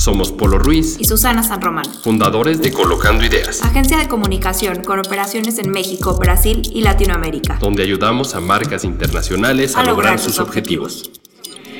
[0.00, 4.98] Somos Polo Ruiz y Susana San Román, fundadores de Colocando Ideas, agencia de comunicación con
[4.98, 11.10] operaciones en México, Brasil y Latinoamérica, donde ayudamos a marcas internacionales a, lograr, sus objetivos.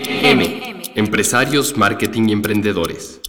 [0.05, 0.83] M.
[0.97, 3.23] Empresarios, Marketing y Emprendedores.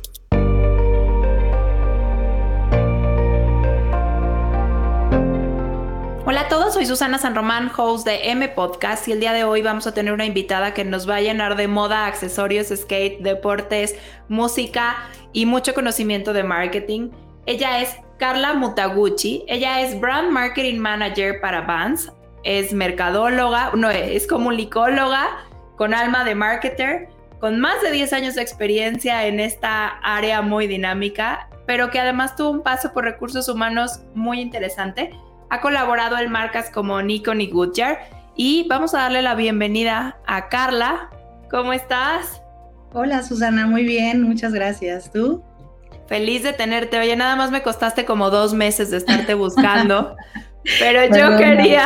[6.81, 9.93] Soy Susana San Román, host de M Podcast y el día de hoy vamos a
[9.93, 13.95] tener una invitada que nos va a llenar de moda, accesorios, skate, deportes,
[14.29, 14.95] música
[15.31, 17.11] y mucho conocimiento de marketing.
[17.45, 22.11] Ella es Carla Mutaguchi, ella es Brand Marketing Manager para Vans,
[22.43, 25.37] es mercadóloga, no, es comunicóloga
[25.77, 27.09] con alma de marketer,
[27.39, 32.35] con más de 10 años de experiencia en esta área muy dinámica, pero que además
[32.35, 35.11] tuvo un paso por recursos humanos muy interesante
[35.51, 37.99] ha colaborado en marcas como Nikon y Goodyear.
[38.37, 41.09] Y vamos a darle la bienvenida a Carla.
[41.49, 42.41] ¿Cómo estás?
[42.93, 45.11] Hola Susana, muy bien, muchas gracias.
[45.11, 45.43] ¿Tú?
[46.07, 46.97] Feliz de tenerte.
[46.97, 50.15] Oye, nada más me costaste como dos meses de estarte buscando.
[50.79, 51.85] Pero yo quería,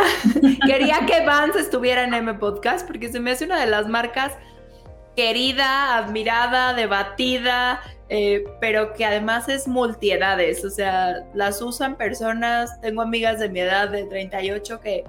[0.68, 4.34] quería que Vance estuviera en M Podcast porque se me hace una de las marcas
[5.16, 13.02] querida, admirada, debatida, eh, pero que además es multiedades, o sea, las usan personas, tengo
[13.02, 15.04] amigas de mi edad de 38 que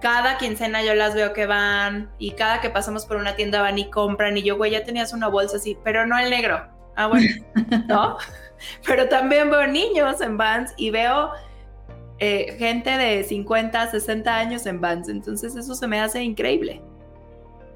[0.00, 3.78] cada quincena yo las veo que van y cada que pasamos por una tienda van
[3.78, 6.66] y compran y yo, güey, ya tenías una bolsa así, pero no el negro.
[6.96, 7.28] Ah, bueno,
[7.88, 8.18] ¿no?
[8.86, 11.30] pero también veo niños en Vans y veo
[12.18, 16.82] eh, gente de 50, 60 años en Vans, entonces eso se me hace increíble.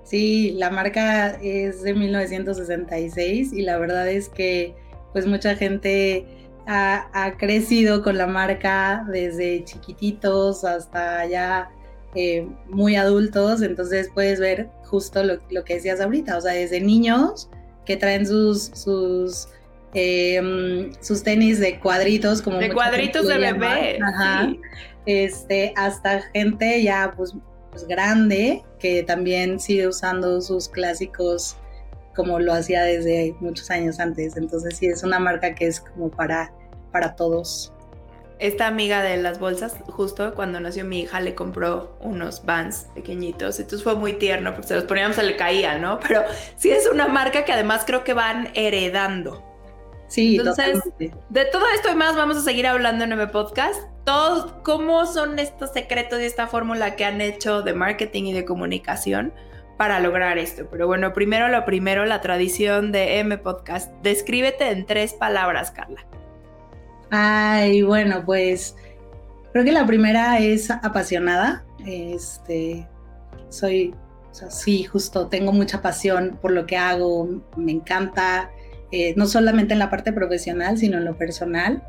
[0.04, 4.74] Sí, la marca es de 1966 y la verdad es que
[5.12, 6.26] pues mucha gente
[6.66, 11.70] ha, crecido con la marca desde chiquititos hasta ya
[12.14, 17.48] eh, muy adultos, entonces puedes ver justo lo, que decías ahorita, o sea, desde niños
[17.84, 19.48] que traen sus, sus,
[19.94, 22.58] em, sus tenis de cuadritos, como...
[22.58, 23.98] De cuadritos de bebé.
[24.02, 24.52] Ajá.
[25.04, 27.34] Este, hasta gente ya pues
[27.72, 31.56] pues, grande que también sigue usando sus clásicos
[32.14, 34.36] como lo hacía desde muchos años antes.
[34.36, 36.52] Entonces sí, es una marca que es como para,
[36.92, 37.72] para todos.
[38.38, 43.58] Esta amiga de las bolsas, justo cuando nació mi hija, le compró unos Vans pequeñitos.
[43.58, 45.98] Entonces fue muy tierno porque se los poníamos, se le caía, ¿no?
[46.00, 46.24] Pero
[46.56, 49.51] sí es una marca que además creo que van heredando.
[50.12, 50.78] Sí, entonces
[51.30, 53.80] de todo esto y más vamos a seguir hablando en el podcast.
[54.04, 58.44] Todos, ¿cómo son estos secretos y esta fórmula que han hecho de marketing y de
[58.44, 59.32] comunicación
[59.78, 60.68] para lograr esto?
[60.70, 63.90] Pero bueno, primero lo primero, la tradición de M Podcast.
[64.02, 66.04] Descríbete en tres palabras, Carla.
[67.10, 68.76] Ay, bueno, pues
[69.52, 71.64] creo que la primera es apasionada.
[71.86, 72.86] Este,
[73.48, 73.94] soy,
[74.50, 78.50] sí, justo, tengo mucha pasión por lo que hago, me encanta
[78.92, 81.82] eh, no solamente en la parte profesional, sino en lo personal.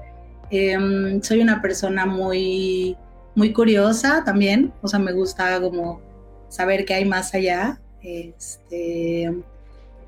[0.49, 2.95] Em, soy una persona muy,
[3.35, 6.01] muy curiosa también, o sea, me gusta como
[6.47, 7.81] saber qué hay más allá.
[8.01, 9.33] Este,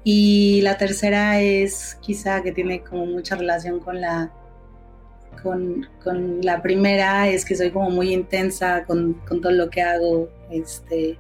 [0.04, 4.32] y la tercera es quizá que tiene como mucha relación con la,
[5.44, 9.82] con, con la primera, es que soy como muy intensa con, con todo lo que
[9.82, 10.30] hago.
[10.50, 11.18] Este,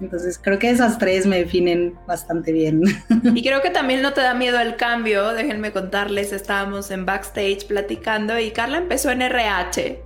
[0.00, 2.82] entonces creo que esas tres me definen bastante bien.
[3.34, 5.32] Y creo que también no te da miedo el cambio.
[5.32, 10.02] Déjenme contarles, estábamos en backstage platicando y Carla empezó en RH,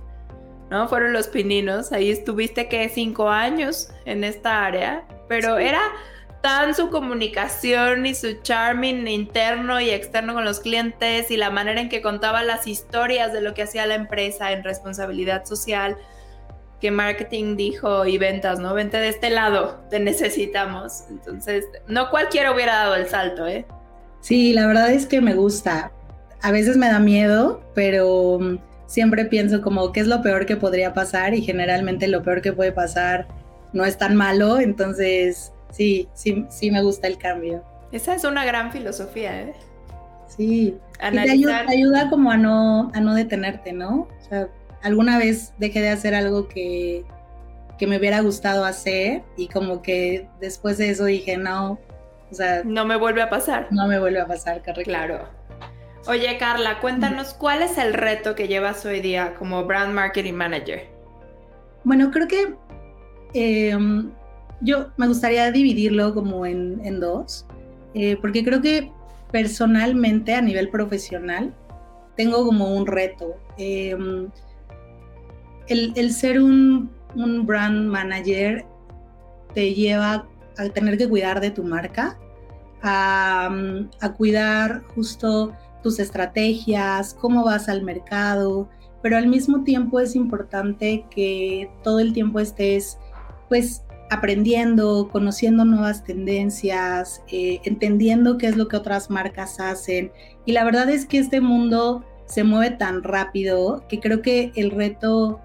[0.69, 0.87] ¿no?
[0.87, 1.91] Fueron los pininos.
[1.91, 5.81] Ahí estuviste que cinco años en esta área, pero era
[6.41, 11.79] tan su comunicación y su charming interno y externo con los clientes y la manera
[11.79, 15.97] en que contaba las historias de lo que hacía la empresa en responsabilidad social
[16.83, 18.73] que marketing dijo y ventas, ¿no?
[18.73, 21.05] Vente de este lado, te necesitamos.
[21.09, 23.65] Entonces, no cualquiera hubiera dado el salto, ¿eh?
[24.19, 25.93] Sí, la verdad es que me gusta.
[26.41, 30.57] A veces me da miedo, pero mm, siempre pienso como qué es lo peor que
[30.57, 33.29] podría pasar y generalmente lo peor que puede pasar
[33.71, 37.63] no es tan malo, entonces sí, sí, sí me gusta el cambio.
[37.93, 39.53] Esa es una gran filosofía, ¿eh?
[40.27, 41.65] Sí, Analizar...
[41.65, 44.01] te, ayuda, como a no, a no detenerte, ¿no?
[44.01, 44.49] O sea,
[44.83, 47.03] alguna vez dejé de hacer algo que,
[47.77, 51.79] que me hubiera gustado hacer y como que después de eso dije, no,
[52.31, 52.63] o sea...
[52.63, 53.67] No me vuelve a pasar.
[53.71, 54.83] No me vuelve a pasar, correcto.
[54.83, 55.27] Claro.
[56.05, 60.85] Oye, Carla, cuéntanos cuál es el reto que llevas hoy día como Brand Marketing Manager.
[61.85, 62.55] Bueno, creo que
[63.33, 64.11] em,
[64.59, 67.45] yo me gustaría dividirlo como en, dos,
[67.93, 68.91] eh, porque creo que
[69.31, 71.53] personalmente a nivel profesional
[72.17, 73.37] tengo como un reto.
[73.57, 74.29] Em,
[75.67, 76.89] el, ser un,
[77.45, 78.65] brand manager
[79.53, 80.27] te lleva
[80.57, 82.17] a tener que cuidar de tu marca,
[82.81, 83.49] a,
[84.01, 88.69] a cuidar justo tus estrategias, cómo vas al mercado,
[89.01, 92.97] pero al mismo tiempo es importante que todo el tiempo estés
[93.49, 93.83] pues
[94.13, 100.11] aprendiendo, conociendo nuevas tendencias, eh, entendiendo qué es lo que otras marcas hacen.
[100.45, 104.71] Y la verdad es que este mundo se mueve tan rápido que creo que el
[104.71, 105.41] reto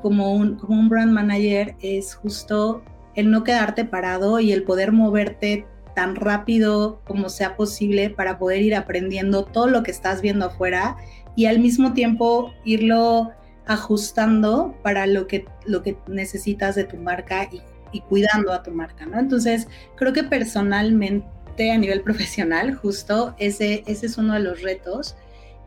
[0.00, 2.82] como un, como un brand manager es justo
[3.14, 8.62] el no quedarte parado y el poder moverte tan rápido como sea posible para poder
[8.62, 10.96] ir aprendiendo todo lo que estás viendo afuera
[11.36, 13.32] y al mismo tiempo irlo
[13.66, 17.62] ajustando para lo que, lo que necesitas de tu marca y,
[18.08, 19.18] cuidando a tu marca, ¿no?
[19.18, 19.66] Entonces,
[19.96, 25.16] creo que personalmente a nivel profesional, justo ese, ese es uno de los retos.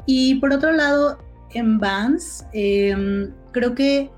[0.06, 1.18] Y por otro lado,
[1.54, 4.10] en Vans, em, creo que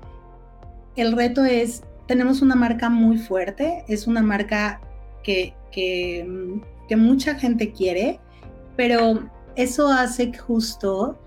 [0.96, 4.80] el reto es, tenemos una marca muy fuerte, es una marca
[5.22, 8.20] que, que, que mucha gente quiere,
[8.76, 11.18] pero eso hace justo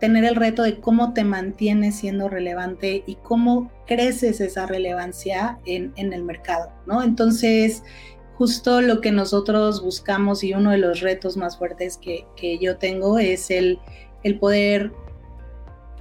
[0.00, 5.92] tener el reto de cómo te mantienes siendo relevante y cómo creces esa relevancia en,
[5.96, 7.02] el mercado, ¿no?
[7.02, 7.82] Entonces,
[8.34, 13.18] justo lo que nosotros buscamos y uno de los retos más fuertes que, yo tengo
[13.18, 13.78] es el,
[14.22, 14.92] el poder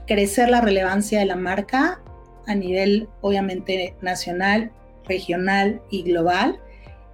[0.07, 2.01] crecer la relevancia de la marca
[2.47, 4.71] a nivel obviamente nacional,
[5.07, 6.59] regional y global.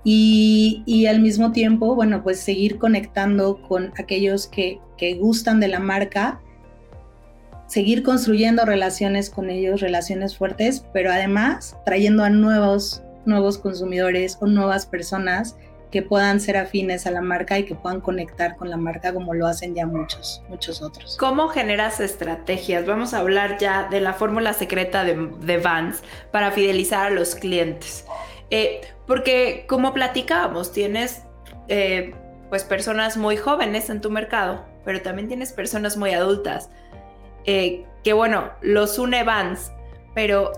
[0.03, 5.67] Y, y, al mismo tiempo, bueno, pues seguir conectando con aquellos que, que gustan de
[5.67, 6.41] la marca
[7.71, 14.45] seguir construyendo relaciones con ellos, relaciones fuertes, pero además trayendo a nuevos, nuevos consumidores o
[14.45, 15.55] nuevas personas
[15.91, 19.33] que puedan ser afines a la marca y que puedan conectar con la marca como
[19.33, 21.17] lo hacen ya muchos, muchos otros.
[21.17, 22.85] ¿Cómo generas estrategias?
[22.85, 26.01] Vamos a hablar ya de la fórmula secreta de, Vans
[26.31, 28.05] para fidelizar a los clientes.
[28.49, 31.23] Eh, porque como platicábamos, tienes
[31.67, 32.15] eh,
[32.49, 36.69] pues personas muy jóvenes en tu mercado, pero también tienes personas muy adultas.
[37.45, 39.71] Eh, que bueno, los une Vans,
[40.15, 40.53] pero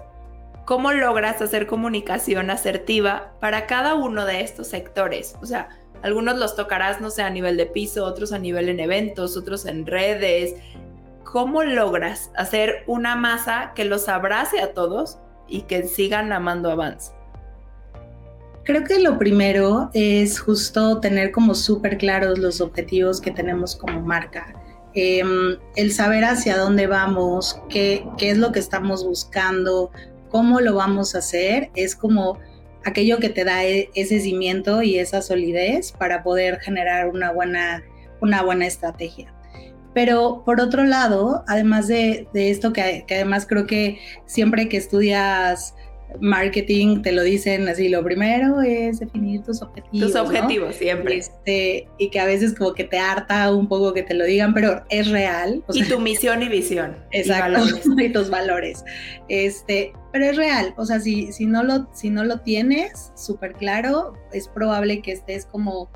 [0.65, 5.36] ¿cómo logras hacer comunicación asertiva para cada uno de estos sectores?
[5.42, 5.69] O sea,
[6.01, 9.65] algunos los tocarás, no sé, a nivel de piso, otros a nivel en eventos, otros
[9.65, 10.56] en redes.
[11.24, 15.18] ¿Cómo logras hacer una masa que los abrace a todos
[15.48, 17.13] y que sigan amando a Vans?
[18.65, 24.01] Creo que lo primero es justo tener como súper claros los objetivos que tenemos como
[24.01, 24.54] marca.
[24.94, 29.92] Em, el saber hacia dónde vamos, qué es lo que estamos buscando,
[30.34, 32.40] cómo lo vamos a hacer, es como
[32.84, 37.84] aquello que te da e, ese cimiento y esa solidez para poder generar una buena,
[38.20, 39.32] una buena estrategia.
[39.94, 45.76] Pero por otro lado, además de, esto que, que, además creo que siempre que estudias
[46.19, 50.12] marketing te lo dicen así, lo primero es definir tus objetivos.
[50.12, 51.18] Tus objetivos, siempre.
[51.18, 54.54] Este, y que a veces como que te harta un poco que te lo digan,
[54.54, 55.63] pero es real.
[55.74, 56.98] y tu misión y visión.
[57.12, 57.62] Exacto,
[57.98, 58.83] y, tus valores.
[59.27, 63.54] Este, pero es real, o sea, si, si, no, lo, si no lo tienes súper
[63.54, 65.89] claro, es probable que estés como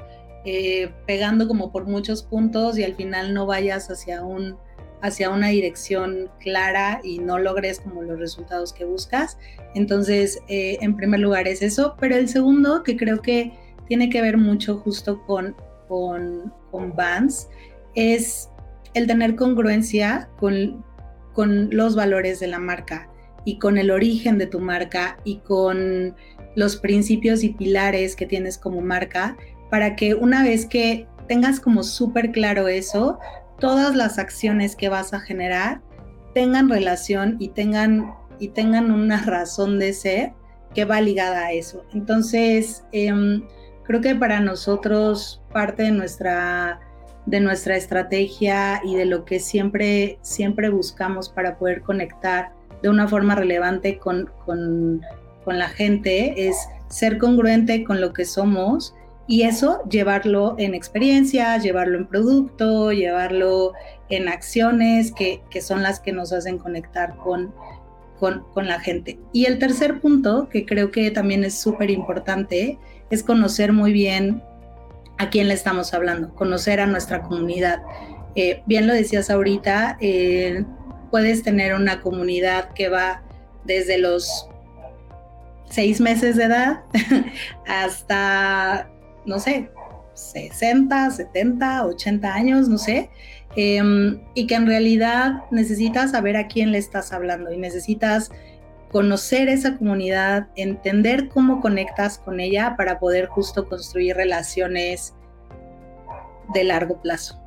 [0.46, 4.58] eh, pegando como por muchos puntos y al final no vayas hacia un
[5.02, 9.38] hacia una dirección clara y no logres como los resultados que buscas.
[9.76, 13.54] Entonces, eh, en primer lugar es eso, pero el segundo, que creo que
[13.88, 15.56] tiene que ver mucho justo con,
[15.88, 17.48] con, con Vans,
[17.96, 18.50] es
[18.94, 20.84] el tener congruencia con,
[21.34, 23.10] con los valores de la marca
[23.46, 26.16] y con el origen de tu marca y con
[26.56, 29.38] los principios y pilares que tienes como marca
[29.70, 33.20] para que una vez que tengas como súper claro eso,
[33.60, 35.82] todas las acciones que vas a generar
[36.34, 40.34] tengan relación y tengan, y tengan una razón de ser
[40.74, 41.84] que va ligada a eso.
[41.94, 43.44] Entonces, em,
[43.84, 46.80] creo que para nosotros parte de nuestra,
[47.26, 52.52] de nuestra estrategia y de lo que siempre, siempre buscamos para poder conectar
[52.84, 55.02] de una forma relevante con, con,
[55.44, 56.56] con la gente es
[56.90, 58.94] ser congruente con lo que somos
[59.28, 63.74] y eso llevarlo en experiencia, llevarlo en producto, llevarlo
[64.10, 67.54] en acciones que, son las que nos hacen conectar con,
[68.20, 69.20] con, la gente.
[69.34, 72.80] Y el tercer punto, que creo que también es súper importante,
[73.10, 74.42] es conocer muy bien
[75.18, 77.82] a quién le estamos hablando, conocer a nuestra comunidad.
[78.36, 80.64] Eh, bien lo decías ahorita, eh,
[81.12, 83.24] puedes tener una comunidad que va
[83.66, 84.48] desde los
[85.70, 86.84] seis meses de edad
[87.68, 88.90] hasta,
[89.28, 89.70] no sé,
[90.14, 93.10] 60, 70, 80 años, no sé,
[93.56, 98.32] em, y que en realidad necesitas saber a quién le estás hablando y necesitas
[98.92, 105.14] conocer esa comunidad, entender cómo conectas con ella para poder justo construir relaciones
[106.54, 107.40] de largo plazo.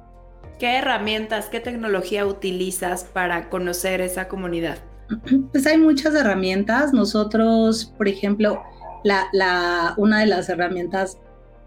[0.58, 4.78] ¿Qué herramientas, qué tecnología utilizas para conocer esa comunidad?
[5.52, 6.92] Pues hay muchas herramientas.
[6.92, 8.62] Nosotros, por ejemplo,
[9.02, 11.18] la, una de las herramientas,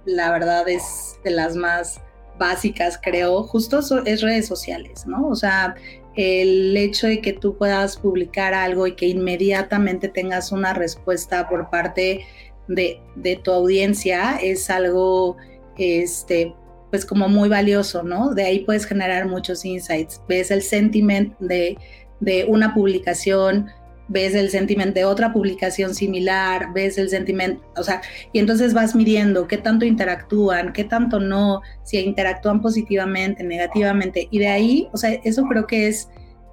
[0.06, 2.02] la verdad es de las más
[2.38, 5.28] básicas, creo, justo es redes sociales, ¿no?
[5.28, 5.76] O sea,
[6.16, 11.70] el hecho de que tú puedas publicar algo y que inmediatamente tengas una respuesta por
[11.70, 12.26] parte
[12.68, 15.38] de, de tu audiencia es algo,
[15.78, 16.54] este,
[16.92, 18.34] pues como muy valioso, ¿no?
[18.34, 20.22] De ahí puedes generar muchos insights.
[20.28, 21.78] Ves el sentiment de,
[22.20, 23.70] de una publicación,
[24.08, 28.96] ves el sentiment de otra publicación similar, ves el sentiment, o sea, y entonces vas
[28.96, 34.98] midiendo qué tanto interactúan, qué tanto no, si interactúan positivamente, negativamente, y de ahí, o
[34.98, 36.10] sea, eso creo que es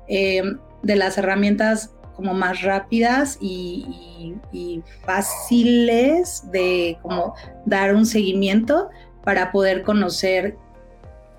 [0.09, 0.43] eh,
[0.83, 8.91] de las herramientas como más rápidas y, y, fáciles de como dar un seguimiento
[9.25, 10.57] para poder conocer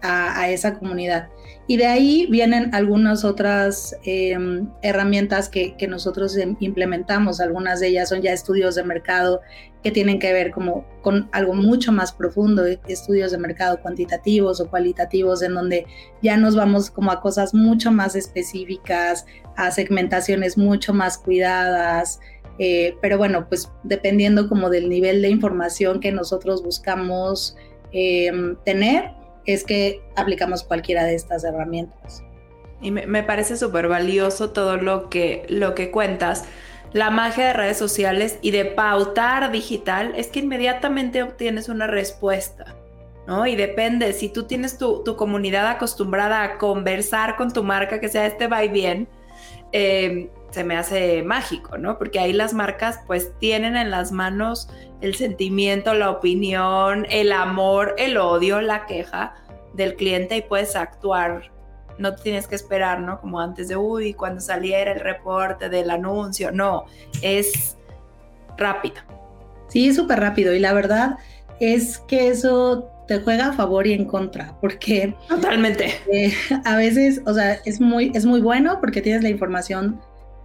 [0.02, 1.30] a, esa comunidad.
[1.68, 7.40] Y de ahí vienen algunas otras em, herramientas que, nosotros em, implementamos.
[7.40, 9.42] Algunas de ellas son ya estudios de mercado
[9.84, 14.70] que tienen que ver como con algo mucho más profundo, estudios de mercado cuantitativos o
[14.70, 15.86] cualitativos, en donde
[16.22, 22.20] ya nos vamos como a cosas mucho más específicas, a segmentaciones mucho más cuidadas.
[22.60, 27.56] Eh, pero bueno, pues dependiendo como del nivel de información que nosotros buscamos
[27.92, 29.12] em, tener,
[29.46, 32.24] es que aplicamos cualquiera de estas herramientas.
[32.82, 36.46] Y me, parece súper valioso todo lo que, lo que cuentas.
[36.94, 42.76] La magia de redes sociales y de pautar digital es que inmediatamente obtienes una respuesta,
[43.28, 43.46] ¿no?
[43.46, 48.26] Y depende, si tú tienes tu, comunidad acostumbrada a conversar con tu marca, que sea
[48.26, 49.08] este va y bien,
[49.72, 51.98] eh, se me hace mágico, ¿no?
[51.98, 54.68] Porque ahí las marcas pues tienen en las manos
[55.02, 59.36] el sentimiento, la opinión, el amor, el odio, la queja
[59.74, 61.52] del cliente y puedes actuar.
[61.98, 63.20] No tienes que esperar, ¿no?
[63.20, 66.52] Como antes de, uy, cuando saliera el reporte del anuncio.
[66.52, 66.86] No,
[67.22, 67.78] es
[68.58, 68.96] rápido.
[69.68, 71.18] Sí, es súper rápido y la verdad
[71.60, 75.16] es que eso te juega a favor y en contra, porque...
[75.28, 75.94] Totalmente.
[76.12, 76.34] Eh,
[76.66, 80.00] a veces, o sea, es muy, es muy bueno porque tienes la información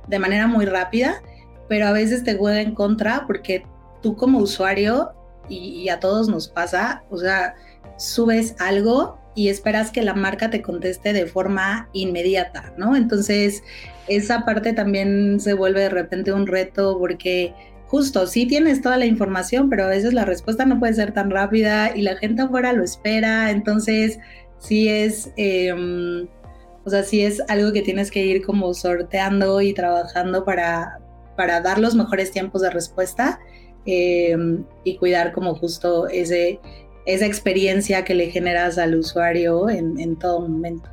[0.08, 1.22] de manera muy rápida,
[1.68, 3.64] pero a veces te juega en contra porque
[4.06, 5.10] tú como usuario,
[5.48, 7.56] y, a todos nos pasa, o sea,
[7.98, 12.94] subes algo y esperas que la marca te conteste de forma inmediata, ¿no?
[12.94, 13.64] Entonces,
[14.06, 17.52] esa parte también se vuelve de repente un reto porque
[17.88, 21.30] justo, sí tienes toda la información, pero a veces la respuesta no puede ser tan
[21.30, 24.20] rápida y la gente afuera lo espera, entonces
[24.58, 26.28] sí es, em,
[26.84, 31.00] o sea, sí es algo que tienes que ir como sorteando y trabajando para,
[31.36, 33.40] para dar los mejores tiempos de respuesta
[33.86, 36.60] em, y cuidar como justo ese,
[37.06, 40.88] esa experiencia que le generas al usuario en, en todo momento.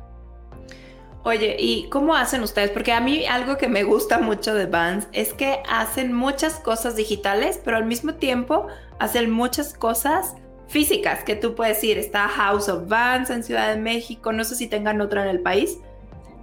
[1.26, 2.70] Oye, ¿y cómo hacen ustedes?
[2.70, 6.96] Porque a mí algo que me gusta mucho de Vans es que hacen muchas cosas
[6.96, 8.66] digitales, pero al mismo tiempo
[8.98, 10.34] hacen muchas cosas
[10.68, 11.96] físicas que tú puedes ir.
[11.96, 15.40] Está House of Vans en Ciudad de México, no sé si tengan otra en el
[15.40, 15.78] país.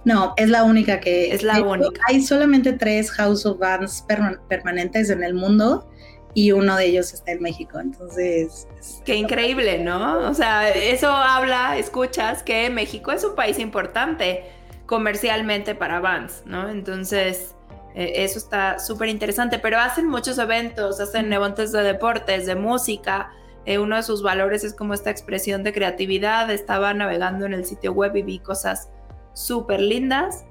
[0.04, 1.32] No, es la única que...
[1.32, 2.00] Es la única.
[2.08, 4.04] Hay solamente tres House of Vans
[4.48, 5.88] permanentes en el mundo
[6.34, 8.66] y uno de ellos está en México, entonces...
[9.04, 10.28] Qué increíble, ¿no?
[10.28, 14.44] O sea, eso habla, escuchas que México es un país importante
[14.86, 16.68] comercialmente para Vans, ¿no?
[16.68, 17.54] Entonces...
[17.94, 23.30] Eh, eso está súper interesante, pero hacen muchos eventos, hacen eventos de deportes, de música,
[23.64, 26.50] eh, uno de sus valores es como esta expresión de creatividad.
[26.50, 28.90] Estaba navegando en el sitio web y vi cosas
[29.34, 30.44] súper lindas.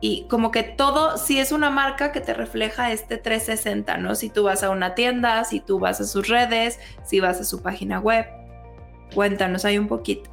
[0.00, 4.14] Y como que todo, si es una marca que te refleja este 360, ¿no?
[4.14, 7.44] Si tú vas a una tienda, si tú vas a sus redes, si vas a
[7.44, 8.24] su página web.
[9.14, 10.30] Cuéntanos ahí un poquito.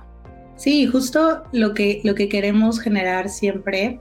[0.55, 3.99] Sí, justo lo que, lo que queremos generar siempre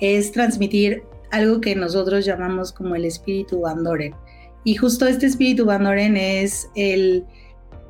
[0.00, 4.14] es transmitir algo que nosotros llamamos como el espíritu Bandoren.
[4.64, 7.24] Y justo este espíritu Bandoren es el,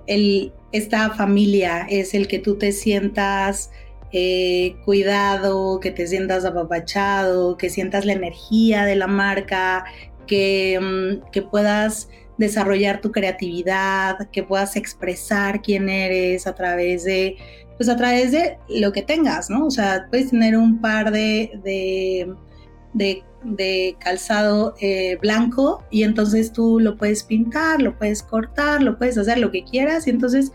[0.06, 3.70] el, esta familia, es el que tú te sientas
[4.16, 9.84] eh, cuidado, que te sientas apapachado, que sientas la energía de la marca,
[10.28, 17.36] que, mm, que puedas desarrollar tu creatividad, que puedas expresar quién eres a través de,
[17.76, 19.66] pues a través de lo que tengas, ¿no?
[19.66, 26.78] O sea, puedes tener un par de, de, de calzado eh, blanco y entonces tú
[26.78, 30.52] lo puedes pintar, lo puedes cortar, lo puedes hacer lo que quieras y entonces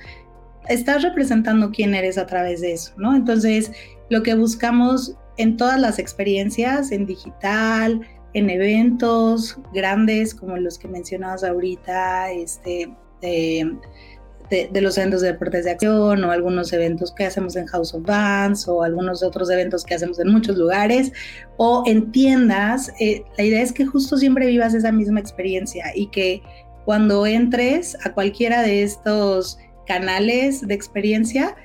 [0.70, 3.16] estás representando quién eres a través de eso, ¿no?
[3.16, 3.72] Entonces,
[4.10, 8.02] lo que buscamos en todas las experiencias, en digital,
[8.34, 12.90] en eventos grandes como los que mencionabas ahorita, este,
[13.22, 18.04] de, los eventos de deportes de acción o algunos eventos que hacemos en House of
[18.04, 21.12] Bands o algunos otros eventos que hacemos en muchos lugares
[21.58, 22.92] o en tiendas.
[23.00, 26.42] Eh, la idea es que justo siempre vivas esa misma experiencia y que
[26.86, 31.56] cuando entres a cualquiera de estos canales de experiencia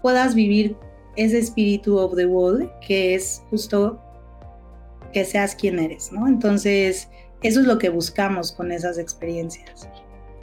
[0.00, 0.76] puedas vivir
[1.16, 4.00] ese espíritu of the world que es justo
[5.12, 6.28] que seas quien eres, ¿no?
[6.28, 7.08] Entonces,
[7.42, 9.88] eso es lo que buscamos con esas experiencias.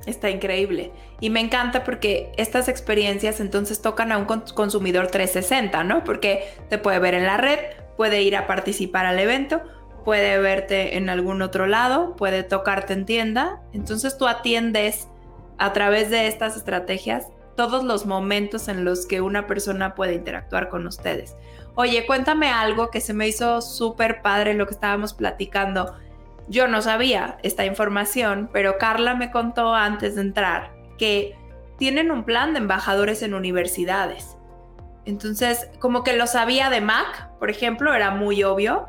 [0.06, 0.92] Está increíble.
[1.22, 6.04] Y me encanta porque estas experiencias entonces tocan a un consumidor 360, ¿no?
[6.04, 7.60] Porque te puede ver en la red,
[7.96, 9.62] puede ir a participar al evento,
[10.04, 13.62] puede verte en algún otro lado, puede tocarte en tienda.
[13.72, 15.08] Entonces tú atiendes
[15.58, 20.70] a través de estas estrategias todos los momentos en los que una persona puede interactuar
[20.70, 21.36] con ustedes.
[21.76, 25.94] Oye, cuéntame algo que se me hizo súper padre lo que estábamos platicando
[26.48, 31.36] yo no sabía esta información, pero Carla me contó antes de entrar que
[31.78, 34.38] tienen un plan de embajadores en universidades.
[35.06, 38.88] Entonces, como que lo sabía de Mac, por ejemplo, era muy obvio.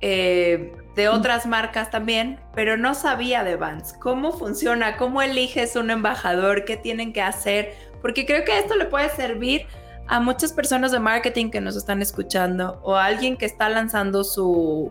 [0.00, 3.92] Eh, de otras marcas también, pero no sabía de Vans.
[4.00, 4.96] ¿Cómo funciona?
[4.96, 6.64] ¿Cómo eliges un embajador?
[6.64, 7.72] ¿Qué tienen que hacer?
[8.02, 9.66] Porque creo que esto le puede servir
[10.08, 14.24] a muchas personas de marketing que nos están escuchando o a alguien que está lanzando
[14.24, 14.90] su,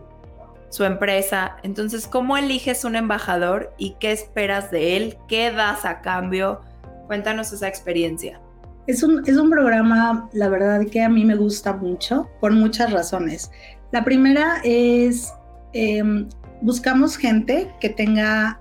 [0.70, 1.58] su empresa.
[1.62, 5.18] Entonces, ¿cómo eliges un embajador y qué esperas de él?
[5.28, 6.62] ¿Qué das a cambio?
[7.06, 8.40] Cuéntanos esa experiencia.
[8.86, 12.90] Es un, es un programa, la verdad, que a mí me gusta mucho por muchas
[12.90, 13.50] razones.
[13.90, 15.32] La primera es,
[15.72, 16.28] em,
[16.60, 18.60] buscamos gente que tenga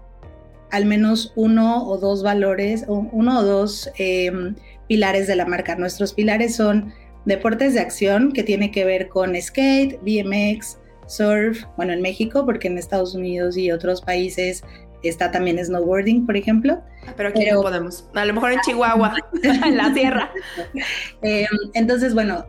[0.71, 4.55] al menos uno o dos valores, uno o dos em,
[4.87, 5.75] pilares de la marca.
[5.75, 6.93] Nuestros pilares son
[7.25, 12.67] deportes de acción, que tiene que ver con skate, BMX, surf, bueno, en México, porque
[12.67, 14.63] en Estados Unidos y otros países
[15.03, 16.81] está también snowboarding, por ejemplo.
[17.05, 18.09] Ah, pero aquí no podemos.
[18.13, 20.31] A lo mejor en Chihuahua, en la tierra.
[21.21, 22.45] Em, entonces, bueno,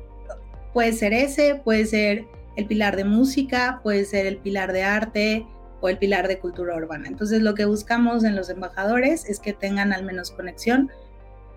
[0.72, 2.24] puede ser ese, puede ser
[2.58, 5.46] el pilar de música, puede ser el pilar de arte
[5.80, 7.06] o el pilar de cultura urbana.
[7.06, 10.90] Entonces, lo que buscamos en los embajadores es que tengan al menos conexión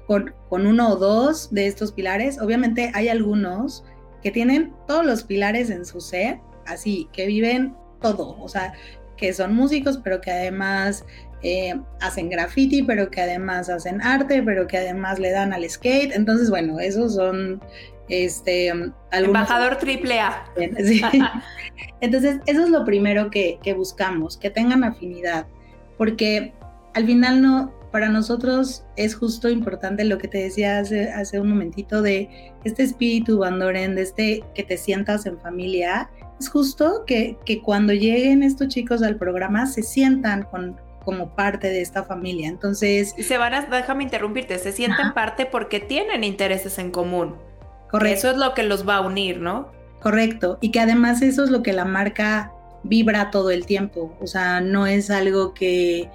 [0.06, 2.40] con, con uno o dos de estos pilares.
[2.40, 3.84] Obviamente hay algunos
[4.22, 8.74] que tienen todos los pilares en su ser, así, que viven todo, o sea,
[9.18, 11.04] que son músicos, pero que además
[11.44, 16.14] eh, hacen graffiti, pero que además hacen arte, pero que además le dan al skate.
[16.14, 17.62] Entonces, bueno, esos son
[18.10, 18.72] este
[19.12, 20.46] embajador triple A.
[22.02, 25.46] Entonces, eso es lo primero que, que, buscamos, que tengan afinidad,
[25.98, 26.54] porque
[26.94, 31.50] al final no, para nosotros es justo importante lo que te decía hace, hace un
[31.50, 36.10] momentito de este espíritu Bandoren, de este que te sientas en familia
[36.42, 41.82] es justo que, cuando lleguen estos chicos al programa se sientan con, como parte de
[41.82, 42.48] esta familia.
[42.48, 43.14] Entonces...
[43.18, 47.36] Y se van a, déjame interrumpirte, se sienten parte porque tienen intereses en común.
[47.90, 48.18] Correcto.
[48.18, 49.72] Eso es lo que los va a unir, ¿no?
[50.02, 50.58] Correcto.
[50.62, 52.52] Y que además eso es lo que la marca
[52.84, 54.16] vibra todo el tiempo.
[54.22, 56.10] O sea, no es algo que,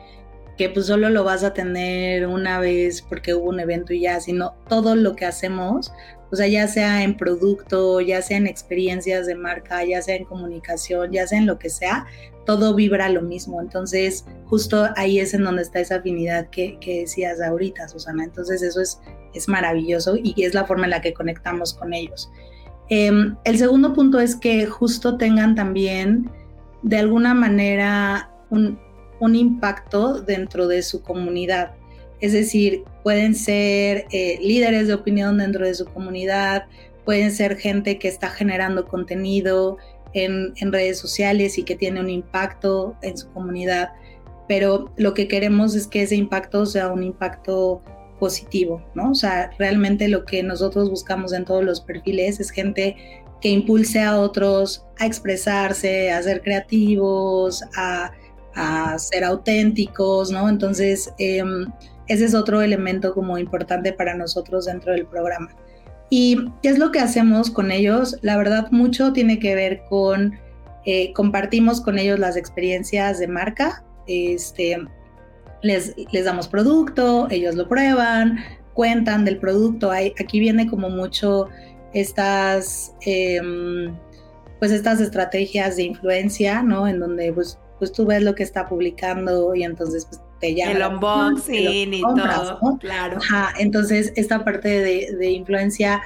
[0.56, 4.20] que pues solo lo vas a tener una vez porque hubo un evento y ya,
[4.20, 5.92] sino todo lo que hacemos
[6.30, 10.24] o sea, ya sea en producto, ya sea en experiencias de marca, ya sea en
[10.24, 12.06] comunicación, ya sea en lo que sea,
[12.46, 13.60] todo vibra lo mismo.
[13.60, 18.24] Entonces, justo ahí es en donde está esa afinidad que, decías ahorita, Susana.
[18.24, 18.98] Entonces, eso es,
[19.34, 22.30] es maravilloso y es la forma en la que conectamos con ellos.
[22.88, 26.30] Em, el segundo punto es que justo tengan también,
[26.82, 28.78] de alguna manera, un,
[29.20, 31.72] un impacto dentro de su comunidad.
[32.20, 36.66] Es decir, pueden ser eh, líderes de opinión dentro de su comunidad,
[37.04, 39.78] pueden ser gente que está generando contenido
[40.12, 43.90] en, redes sociales y que tiene un impacto en su comunidad,
[44.48, 47.82] pero lo que queremos es que ese impacto sea un impacto
[48.18, 49.10] positivo, ¿no?
[49.10, 52.96] O sea, realmente lo que nosotros buscamos en todos los perfiles es gente
[53.40, 58.12] que impulse a otros a expresarse, a ser creativos, a,
[58.96, 60.48] ser auténticos, ¿no?
[60.48, 61.66] Entonces, em,
[62.08, 65.54] ese es otro elemento como importante para nosotros dentro del programa.
[66.08, 68.16] ¿Y qué es lo que hacemos con ellos?
[68.22, 70.38] La verdad, mucho tiene que ver con,
[70.84, 74.78] eh, compartimos con ellos las experiencias de marca, este,
[75.62, 78.38] les, les damos producto, ellos lo prueban,
[78.74, 79.90] cuentan del producto.
[79.90, 81.48] Hay, aquí viene como mucho
[81.92, 82.94] estas...
[83.00, 83.94] Em,
[84.58, 86.88] pues estas estrategias de influencia, ¿no?
[86.88, 90.60] En donde pues, pues tú ves lo que está publicando y entonces pues, te.
[90.60, 93.18] El unboxing y todo, claro.
[93.18, 96.02] Ajá, entonces esta parte de, de influencia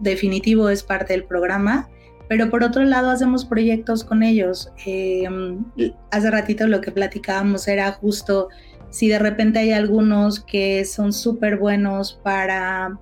[0.00, 1.88] definitivo es parte del programa
[2.30, 4.70] pero por otro lado hacemos proyectos con ellos.
[4.86, 5.64] Em,
[6.12, 8.50] hace ratito lo que platicábamos era justo
[8.88, 12.96] si de repente hay algunos que son súper buenos para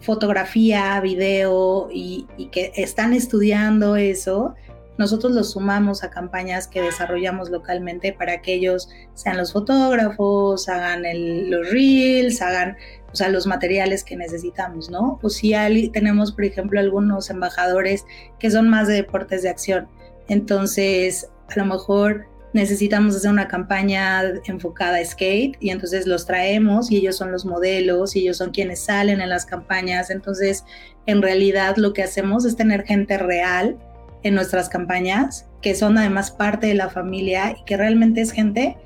[0.00, 4.56] fotografía, video y, que están estudiando eso,
[4.98, 11.02] nosotros los sumamos a campañas que desarrollamos localmente para que ellos sean los fotógrafos, hagan
[11.50, 12.76] los reels, hagan
[13.12, 15.18] o sea, los materiales que necesitamos, ¿no?
[15.20, 18.04] Pues si hay, tenemos, por ejemplo, algunos embajadores
[18.38, 19.88] que son más de deportes de acción.
[20.28, 26.90] Entonces, a lo mejor necesitamos hacer una campaña enfocada a skate y entonces los traemos
[26.90, 30.10] y ellos son los modelos y ellos son quienes salen en las campañas.
[30.10, 30.64] Entonces,
[31.06, 33.78] en realidad lo que hacemos es tener gente real
[34.26, 38.76] en nuestras campañas, que son además parte de la familia y que realmente es gente,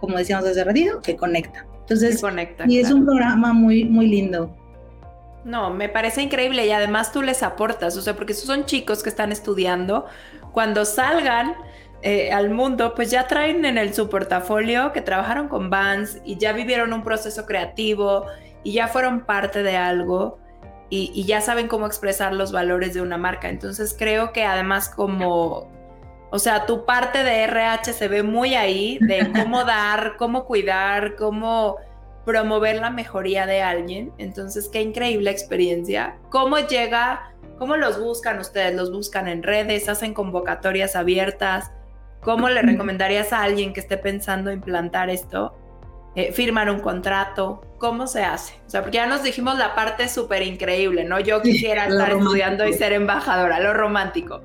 [0.00, 1.66] como decíamos desde ratito, que conecta.
[1.80, 2.22] Entonces,
[2.68, 4.56] y es un programa muy, muy lindo.
[5.44, 9.08] No, me parece increíble y además tú les aportas, o sea, porque son chicos que
[9.08, 10.06] están estudiando,
[10.52, 11.54] cuando salgan
[12.02, 16.36] eh, al mundo, pues ya traen en el su portafolio que trabajaron con Vans y
[16.36, 18.26] ya vivieron un proceso creativo
[18.62, 20.38] y ya fueron parte de algo
[20.90, 23.48] y, y ya saben cómo expresar los valores de una marca.
[23.48, 25.68] Entonces creo que además como
[26.30, 31.16] o sea, tu parte de RH se ve muy ahí, de cómo dar, cómo cuidar,
[31.16, 31.76] cómo
[32.24, 34.12] promover la mejoría de alguien.
[34.18, 36.18] Entonces, qué increíble experiencia.
[36.30, 38.74] ¿Cómo llega, cómo los buscan ustedes?
[38.76, 39.88] ¿Los buscan en redes?
[39.88, 41.72] ¿Hacen convocatorias abiertas?
[42.20, 45.56] ¿Cómo le recomendarías a alguien que esté pensando implantar esto?
[46.16, 48.54] Eh, firmar un contrato, ¿cómo se hace?
[48.66, 51.20] O sea, porque ya nos dijimos la parte súper increíble, ¿no?
[51.20, 54.42] Yo quisiera estar estudiando y ser embajadora, lo romántico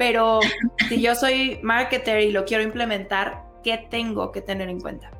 [0.00, 0.40] pero
[0.88, 5.10] si yo soy marketer y lo quiero implementar, ¿qué tengo que tener en cuenta?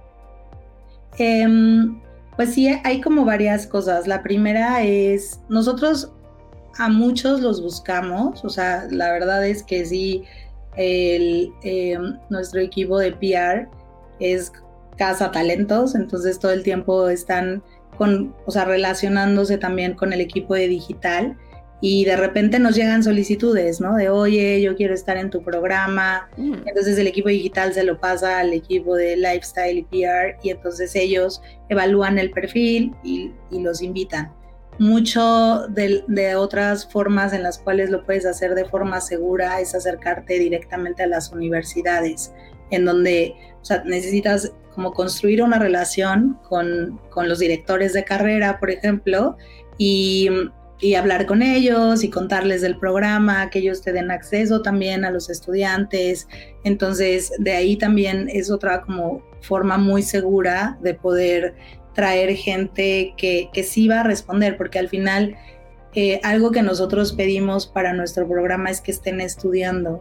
[1.18, 2.00] Em,
[2.34, 4.06] pues sí, hay como varias cosas.
[4.06, 6.10] La primera es, nosotros
[6.78, 10.24] a muchos los buscamos, o sea, la verdad es que sí,
[10.76, 13.68] el, em, nuestro equipo de PR
[14.18, 14.50] es
[15.00, 17.62] casa talentos, entonces todo el tiempo están
[17.96, 21.38] con, o sea, relacionándose también con el equipo de digital
[21.80, 23.96] y de repente nos llegan solicitudes, ¿no?
[23.96, 26.28] De, oye, yo quiero estar en tu programa.
[26.36, 26.52] Mm.
[26.66, 30.94] Entonces el equipo digital se lo pasa al equipo de lifestyle y PR y entonces
[30.94, 34.34] ellos evalúan el perfil y, los invitan.
[34.78, 39.74] Mucho de, de, otras formas en las cuales lo puedes hacer de forma segura es
[39.74, 42.32] acercarte directamente a las universidades,
[42.70, 48.58] en donde o sea, necesitas como construir una relación con, con los directores de carrera,
[48.58, 49.36] por ejemplo,
[49.78, 50.28] y
[50.80, 55.10] y hablar con ellos y contarles del programa, que ellos te den acceso también a
[55.10, 56.26] los estudiantes.
[56.64, 61.54] Entonces, de ahí también es otra como forma muy segura de poder
[61.94, 65.36] traer gente que, que sí va a responder, porque al final
[65.94, 70.00] eh, algo que nosotros pedimos para nuestro programa es que estén estudiando,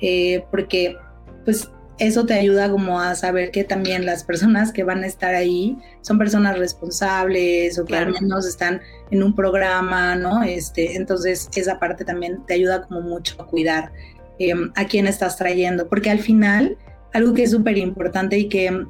[0.00, 0.96] eh, porque
[1.44, 5.34] pues eso te ayuda como a saber que también las personas que van a estar
[5.34, 10.42] ahí son personas responsables o que al menos están en un programa, ¿no?
[10.42, 13.92] Este, entonces esa parte también te ayuda como mucho a cuidar
[14.38, 16.78] em, a quién estás trayendo, porque al final
[17.12, 18.86] algo que es súper importante y que,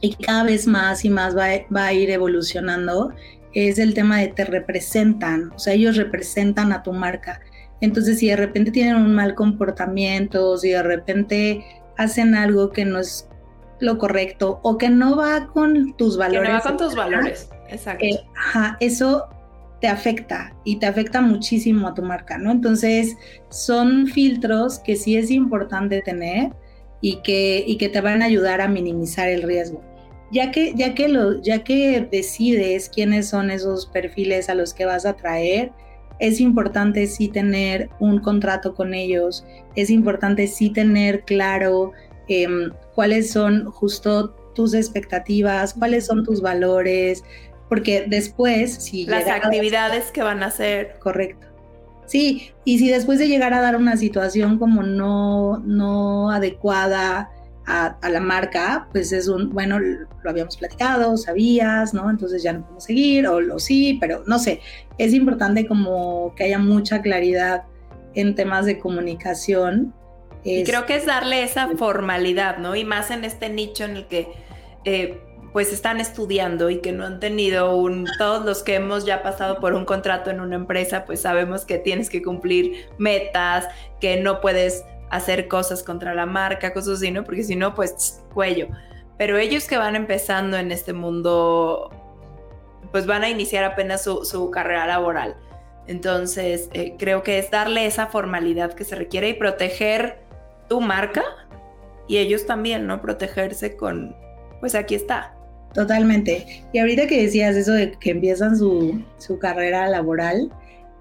[0.00, 3.12] y cada vez más y más va, va a ir evolucionando
[3.52, 7.40] es el tema de te representan, o sea, ellos representan a tu marca.
[7.80, 11.64] Entonces, si de repente tienen un mal comportamiento, si de repente
[11.96, 13.28] hacen algo que no es
[13.80, 16.48] lo correcto o que no va con tus valores.
[16.48, 18.04] Que no va con tus valores, exacto.
[18.04, 19.28] Eh, ajá, eso
[19.80, 22.50] te afecta y te afecta muchísimo a tu marca, ¿no?
[22.50, 23.16] Entonces,
[23.50, 26.52] son filtros que sí es importante tener
[27.00, 29.82] y que, y que te van a ayudar a minimizar el riesgo.
[30.32, 34.86] Ya que, ya, que lo, ya que decides quiénes son esos perfiles a los que
[34.86, 35.70] vas a traer,
[36.18, 41.92] es importante sí tener un contrato con ellos, es importante sí tener claro
[42.28, 47.24] em, cuáles son justo tus expectativas, cuáles son tus valores,
[47.68, 49.06] porque después, si...
[49.06, 50.96] Las actividades que van a hacer.
[51.00, 51.48] Correcto.
[52.06, 57.30] Sí, y si después de llegar a dar una situación como no, no adecuada,
[57.66, 62.10] a, la marca, pues es un, bueno, lo habíamos platicado, sabías, ¿no?
[62.10, 64.60] Entonces ya no podemos seguir, o lo sí, pero no sé,
[64.98, 67.64] es importante como que haya mucha claridad
[68.14, 69.94] en temas de comunicación.
[70.44, 72.76] y creo que es darle esa formalidad, ¿no?
[72.76, 74.28] Y más en este nicho en el que,
[74.84, 75.20] eh,
[75.54, 79.60] pues están estudiando y que no han tenido un, todos los que hemos ya pasado
[79.60, 83.68] por un contrato en una empresa, pues sabemos que tienes que cumplir metas,
[84.00, 84.84] que no puedes
[85.16, 87.24] hacer cosas contra la marca, cosas así, ¿no?
[87.24, 88.68] Porque si no, pues cuello.
[89.18, 91.90] Pero ellos que van empezando en este mundo,
[92.90, 95.36] pues van a iniciar apenas su, carrera laboral.
[95.86, 100.18] Entonces, eh, creo que es darle esa formalidad que se requiere y proteger
[100.68, 101.22] tu marca
[102.08, 103.00] y ellos también, ¿no?
[103.00, 104.16] Protegerse con,
[104.60, 105.34] pues aquí está,
[105.74, 106.64] Totalmente.
[106.72, 109.04] Y ahorita que decías eso de que empiezan su,
[109.40, 110.50] carrera laboral,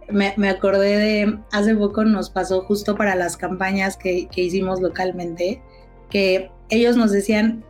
[0.09, 5.61] me, acordé de, hace poco nos pasó justo para las campañas que, hicimos localmente,
[6.09, 7.63] que ellos nos decían,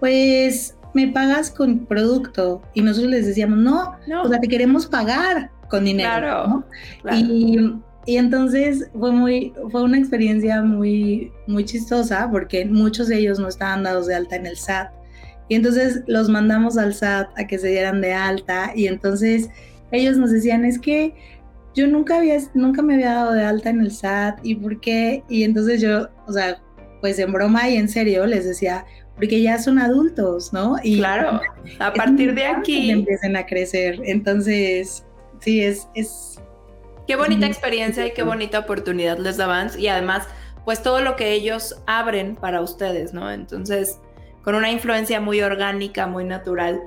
[0.00, 2.62] pues me pagas con producto.
[2.74, 6.08] Y nosotros les decíamos, no, o sea, te queremos pagar con dinero.
[6.08, 6.64] Claro,
[7.12, 7.58] Y,
[8.06, 13.48] y, entonces fue muy, fue una experiencia muy, muy chistosa porque muchos de ellos no
[13.48, 14.90] estaban dados de alta en el SAT.
[15.48, 19.48] Y entonces los mandamos al SAT a que se dieran de alta y entonces
[19.92, 21.14] ellos nos decían, es que
[21.76, 25.22] yo nunca había, nunca me había dado de alta en el SAT y por qué,
[25.28, 26.60] y entonces yo, o sea,
[27.02, 30.76] pues en broma y en serio les decía, porque ya son adultos, ¿no?
[30.82, 31.40] Y claro,
[31.78, 34.00] a partir de aquí empiecen a crecer.
[34.04, 35.04] Entonces,
[35.40, 35.86] sí, es...
[35.94, 36.40] es
[37.06, 40.26] qué bonita experiencia y qué bonita oportunidad les daban y además,
[40.64, 43.30] pues todo lo que ellos abren para ustedes, ¿no?
[43.30, 44.00] Entonces,
[44.42, 46.80] con una influencia muy orgánica, muy natural.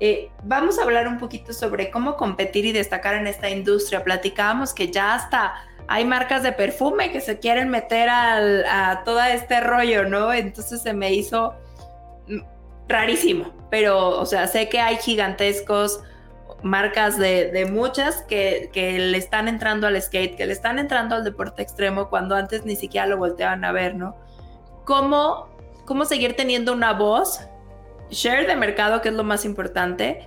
[0.00, 4.04] Eh, vamos a hablar un poquito sobre cómo competir y destacar en esta industria.
[4.04, 5.54] Platicábamos que ya hasta
[5.88, 10.32] hay marcas de perfume que se quieren meter a todo este rollo, ¿no?
[10.32, 11.54] Entonces se me hizo
[12.86, 16.00] rarísimo, pero, o sea, sé que hay gigantescos
[16.62, 21.24] marcas de, muchas que, que, le están entrando al skate, que le están entrando al
[21.24, 24.16] deporte extremo cuando antes ni siquiera lo volteaban a ver, ¿no?
[24.84, 25.48] ¿Cómo
[25.88, 27.40] cómo seguir teniendo una voz,
[28.10, 30.26] share de mercado, que es lo más importante,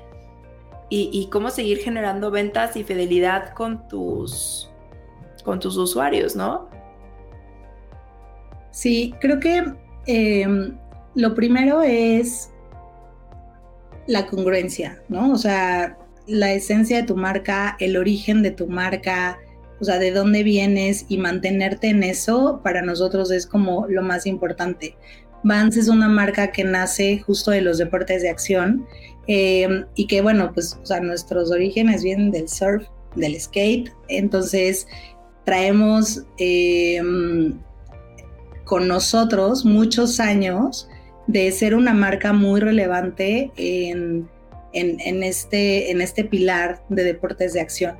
[0.94, 4.70] y, cómo seguir generando ventas y fidelidad con tus,
[5.46, 6.68] con tus usuarios, ¿no?
[8.72, 9.74] Sí, creo que
[10.06, 10.78] em,
[11.16, 12.52] lo primero es
[14.08, 15.32] la congruencia, ¿no?
[15.32, 19.40] O sea, la esencia de tu marca, el origen de tu marca,
[19.80, 24.26] o sea, de dónde vienes y mantenerte en eso, para nosotros es como lo más
[24.26, 24.96] importante.
[25.44, 28.86] Vans es una marca que nace justo de los deportes de acción
[29.28, 34.88] eh, y que, bueno, pues, o nuestros orígenes vienen del surf, del skate, entonces
[35.46, 37.02] traemos eh,
[38.64, 40.88] con nosotros muchos años
[41.28, 44.30] de ser una marca muy relevante en,
[44.74, 47.98] en, este, en este pilar de deportes de acción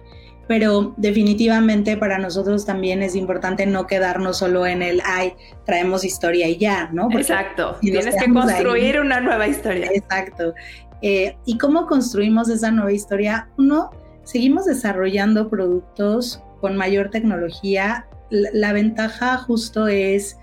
[0.52, 5.32] pero definitivamente para nosotros también es importante no quedarnos solo en el, ay,
[5.66, 7.08] traemos historia y ya, ¿no?
[7.10, 9.90] Exacto, tienes que construir una nueva historia.
[9.94, 10.54] Exacto.
[11.02, 13.48] Eh, ¿Y cómo construimos esa nueva historia?
[13.58, 13.92] Uno,
[14.26, 18.08] seguimos desarrollando productos con mayor tecnología.
[18.30, 20.38] la ventaja justo es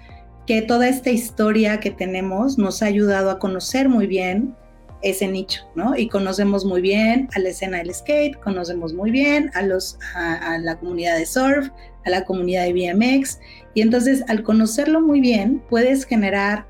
[0.47, 4.57] que toda esta historia que tenemos nos ha ayudado a conocer muy bien
[5.03, 5.97] ese nicho, ¿no?
[5.97, 10.59] Y conocemos muy bien a la escena del skate, conocemos muy bien a, los, a,
[10.59, 11.69] la comunidad de surf,
[12.05, 13.39] a la comunidad de BMX,
[13.75, 16.67] y entonces al conocerlo muy bien puedes generar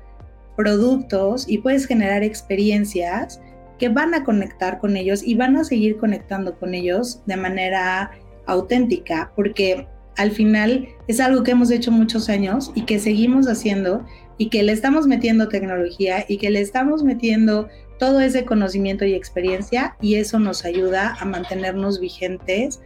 [0.55, 3.41] productos y puedes generar experiencias
[3.77, 8.11] que van a conectar con ellos y van a seguir conectando con ellos de manera
[8.45, 9.87] auténtica, porque
[10.17, 14.05] al final es algo que hemos hecho muchos años y que seguimos haciendo
[14.39, 17.67] y que le estamos metiendo tecnología y que le estamos metiendo
[17.99, 22.79] todo ese conocimiento y experiencia y eso nos ayuda a mantenernos vigentes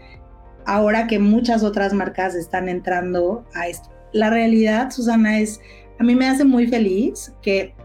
[0.66, 3.90] ahora que muchas otras marcas están entrando a esto.
[4.12, 5.62] La realidad, Susana, es,
[6.00, 7.76] a mí me hace muy feliz que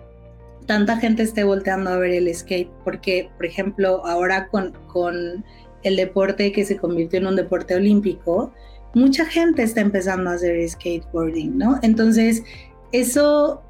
[0.67, 5.45] tanta gente esté volteando a ver el skate, porque, por ejemplo, ahora con, con
[5.83, 8.53] el deporte que se convirtió en un deporte olímpico,
[8.95, 11.79] mucha gente está empezando a hacer skateboarding, ¿no?
[11.83, 12.43] Entonces,
[12.93, 13.63] eso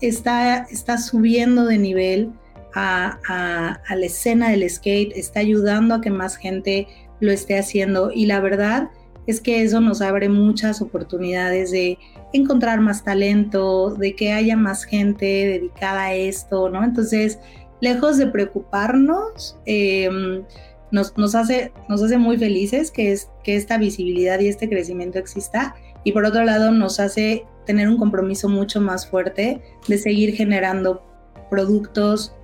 [0.00, 2.32] está, está subiendo de nivel
[2.74, 6.86] a, la escena del skate, está ayudando a que más gente
[7.20, 8.90] lo esté haciendo y la verdad
[9.26, 11.98] es que eso nos abre muchas oportunidades de
[12.32, 16.82] encontrar más talento, de que haya más gente dedicada a esto, ¿no?
[16.82, 17.38] Entonces,
[17.80, 20.42] lejos de preocuparnos, em,
[20.90, 25.18] nos, nos, hace, nos hace muy felices que, es, que esta visibilidad y este crecimiento
[25.18, 30.34] exista y por otro lado nos hace tener un compromiso mucho más fuerte de seguir
[30.34, 31.02] generando
[31.50, 32.34] productos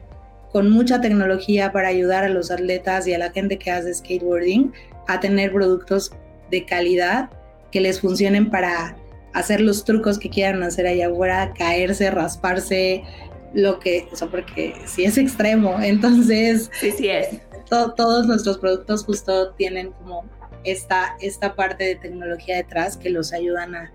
[0.53, 4.73] con mucha tecnología para ayudar a los atletas y a la gente que hace skateboarding
[5.09, 6.13] a tener productos
[6.51, 7.31] de calidad
[7.71, 8.97] que les funcionen para
[9.35, 13.05] hacer los trucos que quieran hacer allá afuera, caerse, rasparse,
[13.53, 16.71] lo que, o sea, porque sí es extremo, entonces...
[16.81, 17.29] Sí, sí es.
[17.69, 20.25] todos nuestros productos justo tienen como
[20.65, 23.93] esta, esta parte de tecnología detrás que los ayudan a,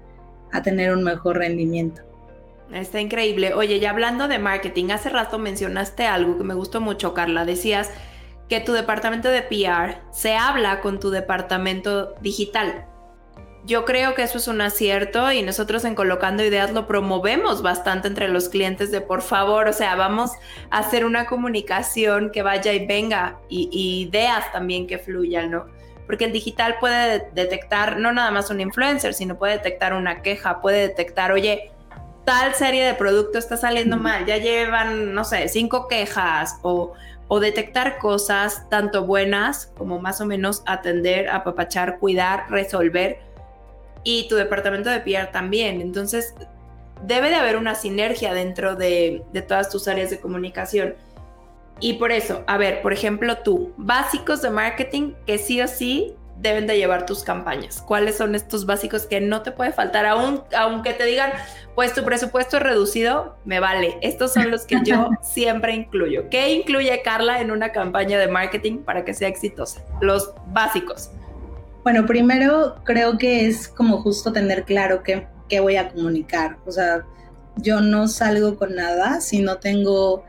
[0.51, 2.01] a tener un mejor rendimiento.
[2.73, 3.53] Está increíble.
[3.53, 7.43] Oye, ya hablando de marketing, hace rato mencionaste algo que me gustó mucho, Carla.
[7.43, 7.91] Decías
[8.47, 12.85] que tu departamento de PR se habla con tu departamento digital.
[13.63, 18.07] Yo creo que eso es un acierto y nosotros en Colocando Ideas lo promovemos bastante
[18.07, 20.31] entre los clientes de por favor, o sea, vamos
[20.71, 23.69] a hacer una comunicación que vaya y venga y,
[24.07, 25.67] ideas también que fluyan, ¿no?
[26.11, 30.59] Porque el digital puede detectar no nada más un influencer, sino puede detectar una queja,
[30.59, 31.71] puede detectar, oye,
[32.25, 36.91] tal serie de producto está saliendo mal, ya llevan, no sé, cinco quejas o,
[37.29, 43.19] o detectar cosas tanto buenas como más o menos atender, apapachar, cuidar, resolver
[44.03, 45.79] y tu departamento de PR también.
[45.79, 46.35] Entonces,
[47.05, 50.95] debe de haber una sinergia dentro de, todas tus áreas de comunicación.
[51.81, 56.15] Y por eso, a ver, por ejemplo, tú, básicos de marketing que sí o sí
[56.37, 57.83] deben de llevar tus campañas.
[57.85, 60.05] ¿Cuáles son estos básicos que no te puede faltar?
[60.05, 61.31] Aún, aunque te digan,
[61.75, 63.97] pues tu presupuesto es reducido, me vale.
[64.01, 66.29] Estos son los que yo siempre incluyo.
[66.29, 69.83] ¿Qué incluye Carla en una campaña de marketing para que sea exitosa?
[70.01, 71.11] Los básicos.
[71.83, 76.57] Bueno, primero creo que es como justo tener claro qué, qué voy a comunicar.
[76.65, 77.05] O sea,
[77.57, 80.23] yo no salgo con nada si no tengo,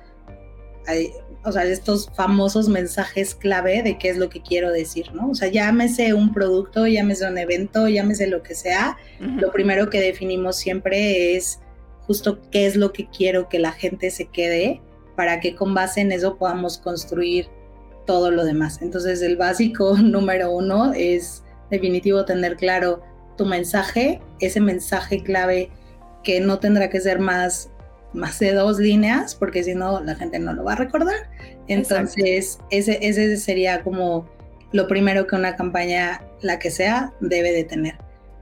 [1.45, 5.31] o sea, estos famosos mensajes clave de qué es lo que quiero decir, ¿no?
[5.31, 8.97] O sea, llámese un producto, llámese un evento, llámese lo que sea.
[9.19, 11.61] Lo primero que definimos siempre es
[12.07, 14.81] justo qué es lo que quiero que la gente se quede
[15.17, 17.49] para que con base en eso podamos construir
[18.07, 18.81] todo lo demás.
[18.81, 23.03] Entonces el básico número uno es definitivo tener claro
[23.37, 25.71] tu mensaje, ese mensaje clave
[26.23, 27.71] que no tendrá que ser más,
[28.13, 31.31] más de dos líneas, porque si no la gente no lo va a recordar.
[31.69, 34.29] Entonces ese, ese sería como
[34.73, 37.95] lo primero que una campaña, la que sea, debe de tener.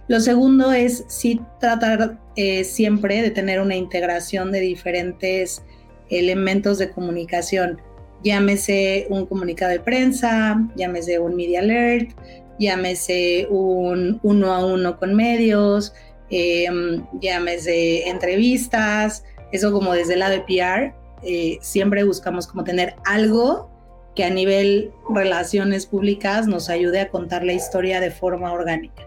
[0.08, 5.62] Lo segundo es sí tratar eh, siempre de tener una integración de diferentes
[6.08, 7.80] elementos de comunicación
[8.22, 12.10] llámese un comunicado de prensa, llámese un media alert,
[12.58, 15.92] llámese un uno a uno con medios,
[16.30, 22.94] em, llámese entrevistas, eso como desde el lado de PR, eh, siempre buscamos como tener
[23.04, 23.70] algo
[24.14, 29.06] que a nivel relaciones públicas nos ayude a contar la historia de forma orgánica.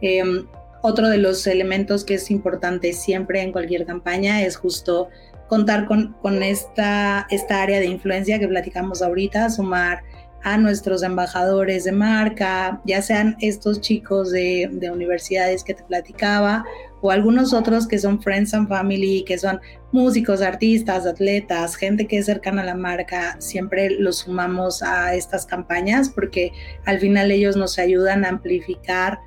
[0.00, 0.46] Em,
[0.82, 5.08] otro de los elementos que es importante siempre en cualquier campaña es justo
[5.48, 10.02] contar con, con esta, esta área de influencia que platicamos ahorita, sumar
[10.42, 16.64] a nuestros embajadores de marca, ya sean estos chicos de, de, universidades que te platicaba
[17.06, 19.60] o algunos otros que son friends and family, que son
[19.92, 25.46] músicos, artistas, atletas, gente que es cercana a la marca, siempre los sumamos a estas
[25.46, 26.50] campañas porque
[26.84, 29.18] al final ellos nos ayudan a amplificar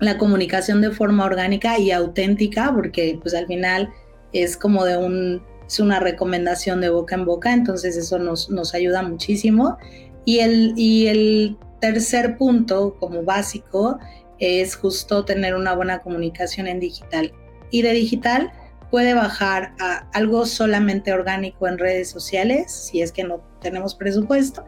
[0.00, 3.90] la comunicación de forma orgánica y auténtica porque pues al final
[4.32, 8.74] es como de un, es una recomendación de boca en boca, entonces eso nos, nos
[8.74, 9.78] ayuda muchísimo.
[10.24, 13.98] Y el, y el tercer punto como básico
[14.38, 17.32] es justo tener una buena comunicación en digital.
[17.70, 18.52] Y de digital
[18.90, 24.64] puede bajar a algo solamente orgánico en redes sociales, si es que no tenemos presupuesto,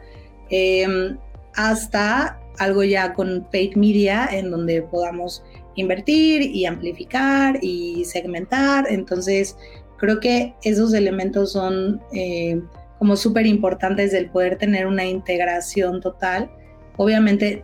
[0.49, 1.17] em,
[1.55, 5.43] hasta algo ya con paid media en donde podamos
[5.75, 8.85] invertir y amplificar y segmentar.
[8.89, 9.55] Entonces,
[9.97, 12.61] creo que esos elementos son eh,
[12.99, 16.49] como súper importantes del poder tener una integración total.
[16.97, 17.63] Obviamente,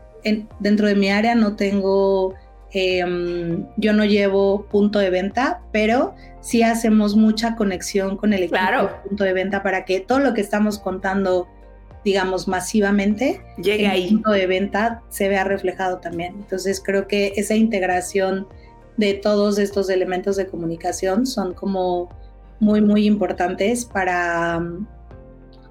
[0.59, 2.33] dentro de mi área no tengo,
[2.71, 8.57] em, yo no llevo punto de venta, pero sí hacemos mucha conexión con el equipo
[8.57, 11.47] de punto de venta para que todo lo que estamos contando
[12.03, 14.03] digamos, masivamente, llegue ahí.
[14.03, 16.35] El punto de venta se vea reflejado también.
[16.35, 18.47] Entonces creo que esa integración
[18.97, 22.09] de todos estos elementos de comunicación son como
[22.59, 24.61] muy, muy importantes para,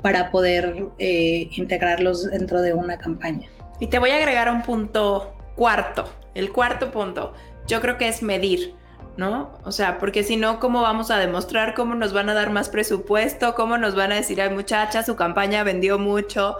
[0.00, 3.48] para poder eh, integrarlos dentro de una campaña.
[3.82, 7.32] Y te voy a agregar un punto cuarto, el cuarto punto,
[7.66, 8.76] yo creo que es medir.
[9.16, 9.58] ¿no?
[9.64, 12.68] O sea, porque si no, ¿cómo vamos a demostrar cómo nos van a dar más
[12.68, 13.56] presupuesto?
[13.56, 16.54] ¿Cómo nos van a decir, ay muchacha, su campaña vendió mucho?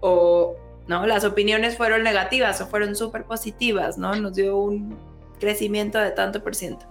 [0.00, 0.56] O,
[0.86, 1.06] ¿no?
[1.06, 4.14] Las opiniones fueron negativas o fueron súper positivas, ¿no?
[4.16, 4.94] Nos dio un
[5.40, 6.84] crecimiento de tanto por ciento.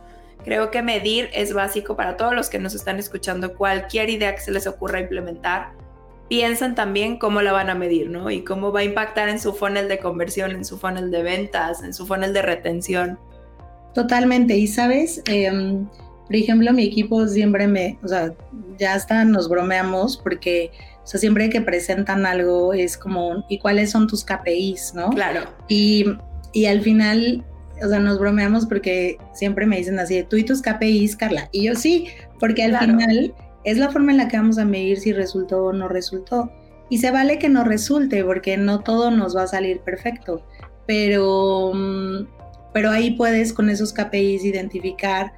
[0.44, 3.54] Creo que medir es básico para todos los que nos están escuchando.
[3.54, 5.74] Cualquier idea que se les ocurra implementar,
[6.30, 8.30] piensan también cómo la van a medir, ¿no?
[8.30, 11.84] Y cómo va a impactar en su funnel de conversión, en su funnel de ventas,
[11.84, 13.18] en su funnel de retención.
[13.94, 14.58] Totalmente.
[14.58, 15.88] Y sabes, em,
[16.26, 18.34] por ejemplo, mi equipo siempre me, o sea,
[18.78, 20.72] ya hasta nos bromeamos porque,
[21.04, 25.10] o sea, siempre que presentan algo es como, ¿y cuáles son tus KPIs, no?
[25.12, 25.50] Claro.
[25.70, 26.06] Y,
[26.52, 27.46] y al final,
[27.82, 31.48] o sea, nos bromeamos porque siempre me dicen así, tú y tus KPIs, Carla.
[31.54, 32.08] Y yo sí,
[32.40, 33.34] porque al final
[33.68, 36.50] es la forma en la que vamos a medir si resultó o no resultó.
[36.90, 40.42] Y se vale que no resulte, porque no todo nos va a salir perfecto.
[40.86, 42.28] Pero, mm,
[42.74, 45.34] pero ahí puedes con esos KPIs identificar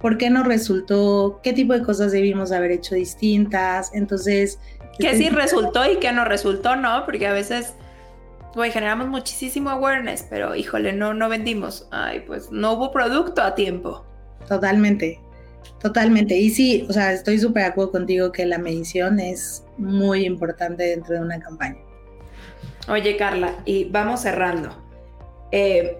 [0.00, 3.90] por qué no resultó, qué tipo de cosas debimos haber hecho distintas.
[3.92, 4.58] Entonces...
[4.98, 7.04] ¿Qué sí resultó y qué no resultó, no?
[7.04, 7.74] Porque a veces,
[8.54, 11.86] pues generamos muchísimo awareness, pero híjole, no, no vendimos.
[11.90, 14.06] Ay, pues no hubo producto a tiempo.
[14.48, 15.20] Totalmente,
[15.80, 16.36] totalmente.
[16.36, 20.84] Y sí, o sea, estoy súper de acuerdo contigo que la medición es muy importante
[20.84, 21.78] dentro de una campaña.
[22.88, 24.70] Oye, Carla, y vamos cerrando.
[25.52, 25.98] Eh,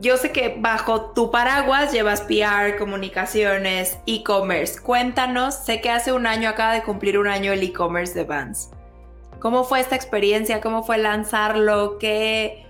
[0.00, 4.80] yo sé que bajo tu paraguas llevas PR, comunicaciones, e-commerce.
[4.80, 8.70] Cuéntanos, sé que hace un año acaba de cumplir un año el e-commerce de Vans.
[9.40, 10.60] ¿Cómo fue esta experiencia?
[10.60, 11.98] ¿Cómo fue lanzarlo?
[11.98, 12.66] ¿Qué,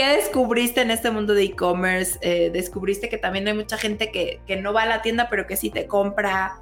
[0.00, 2.18] qué descubriste en este mundo de e-commerce?
[2.22, 5.56] Eh, ¿Descubriste que también hay mucha gente que, no va a la tienda pero que
[5.56, 6.58] sí te compra?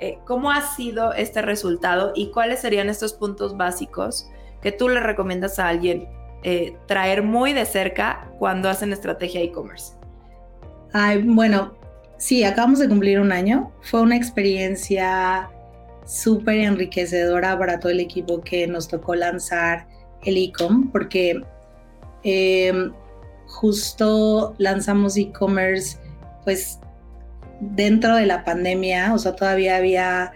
[0.00, 4.28] Eh, ¿Cómo ha sido este resultado y cuáles serían estos puntos básicos
[4.60, 6.08] que tú le recomiendas a alguien
[6.42, 9.92] eh, traer muy de cerca cuando hacen estrategia e-commerce?
[11.22, 11.74] Bueno,
[12.16, 13.70] sí, acabamos de cumplir un año.
[13.82, 15.48] Fue una experiencia
[16.04, 19.86] súper enriquecedora para todo el equipo que nos tocó lanzar
[20.22, 21.40] el e-com, porque
[22.22, 22.92] em,
[23.46, 25.98] justo lanzamos e-commerce,
[26.44, 26.78] pues
[27.60, 30.32] dentro de la pandemia, o sea, todavía había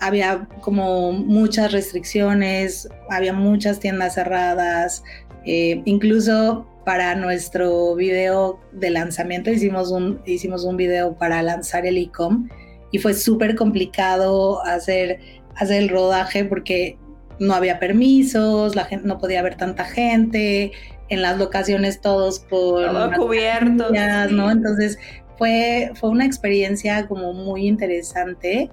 [0.00, 5.02] había como muchas restricciones, había muchas tiendas cerradas,
[5.44, 11.98] eh, incluso para nuestro video de lanzamiento hicimos un, hicimos un video para lanzar el
[11.98, 12.48] e-com
[12.92, 15.20] y fue súper complicado hacer,
[15.54, 16.96] hacer el rodaje porque
[17.38, 20.72] no había permisos, la gente no podía ver tanta gente,
[21.08, 23.90] en las locaciones todos con todo cubierto,
[24.30, 24.50] ¿no?
[24.50, 24.98] Entonces
[25.36, 28.70] fue, fue una experiencia como muy interesante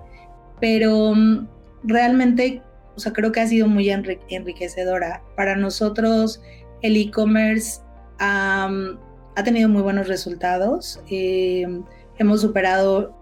[0.60, 1.48] pero mm,
[1.84, 2.62] realmente,
[2.96, 5.22] o sea, creo que ha sido muy enriquecedora.
[5.36, 6.42] Para nosotros
[6.82, 7.82] el e-commerce
[8.20, 8.70] ha
[9.44, 11.02] tenido muy buenos resultados.
[11.10, 11.84] Em,
[12.18, 13.16] hemos superado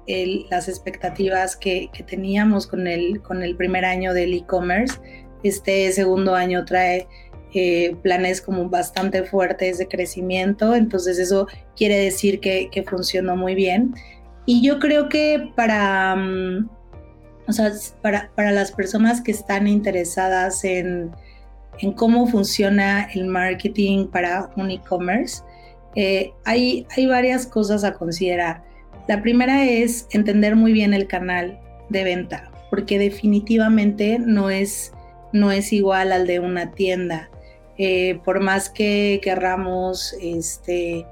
[0.50, 5.00] las expectativas que, teníamos con el, con el primer año del e-commerce.
[5.44, 7.08] Este segundo año trae
[7.54, 13.54] eh, planes como bastante fuertes de crecimiento, entonces eso quiere decir que, que funcionó muy
[13.54, 13.94] bien.
[14.46, 16.70] Y yo creo que para, mm,
[17.48, 17.72] o sea,
[18.02, 21.12] para, las personas que están interesadas en,
[21.96, 25.44] cómo funciona el marketing para un e-commerce,
[25.96, 28.64] eh, hay, hay varias cosas a considerar.
[29.08, 34.94] La primera es entender muy bien el canal de venta, porque definitivamente no es,
[35.34, 37.30] no es igual al de una tienda.
[37.78, 41.06] Eh, por más que querramos este,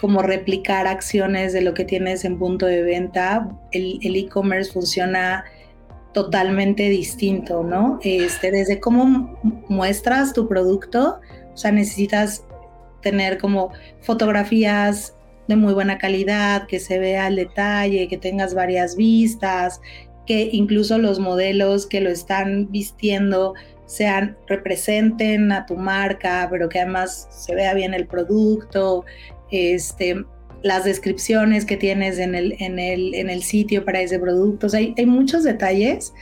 [0.00, 5.44] como replicar acciones de lo que tienes en punto de venta, el e-commerce funciona
[6.12, 8.00] totalmente distinto, ¿no?
[8.02, 11.20] Este, desde cómo muestras tu producto,
[11.52, 12.44] o sea, necesitas
[13.00, 15.14] tener como fotografías
[15.46, 19.80] de muy buena calidad, que se vea el detalle, que tengas varias vistas,
[20.26, 23.54] que incluso los modelos que lo están vistiendo
[23.86, 29.04] sean representen a tu marca, pero que además se vea bien el producto,
[29.50, 30.24] este,
[30.62, 34.68] las descripciones que tienes en el, en el, en el sitio para ese producto.
[34.72, 36.12] hay, hay, muchos detalles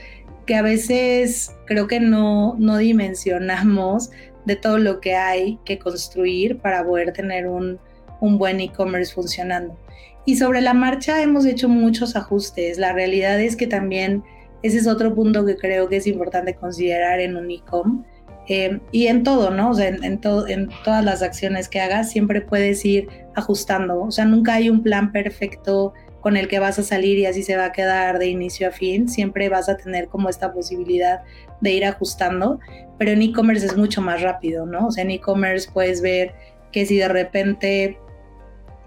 [0.46, 4.10] que a veces creo que no, no dimensionamos
[4.46, 7.78] de todo lo que hay que construir para poder tener un,
[8.20, 9.76] un buen e-commerce funcionando.
[10.24, 12.78] Y sobre la marcha hemos hecho muchos ajustes.
[12.78, 14.22] La realidad es que también
[14.62, 18.04] ese es otro punto que creo que es importante considerar en un e-com
[18.48, 19.70] eh, y en todo, ¿no?
[19.70, 24.02] O sea, en, en, en todas las acciones que hagas siempre puedes ir ajustando.
[24.02, 27.42] O sea, nunca hay un plan perfecto con el que vas a salir y así
[27.42, 29.08] se va a quedar de inicio a fin.
[29.08, 31.20] Siempre vas a tener como esta posibilidad
[31.60, 32.58] de ir ajustando,
[32.98, 34.88] pero en e-commerce es mucho más rápido, ¿no?
[34.88, 36.34] O sea, en e-commerce puedes ver
[36.72, 37.98] que si de repente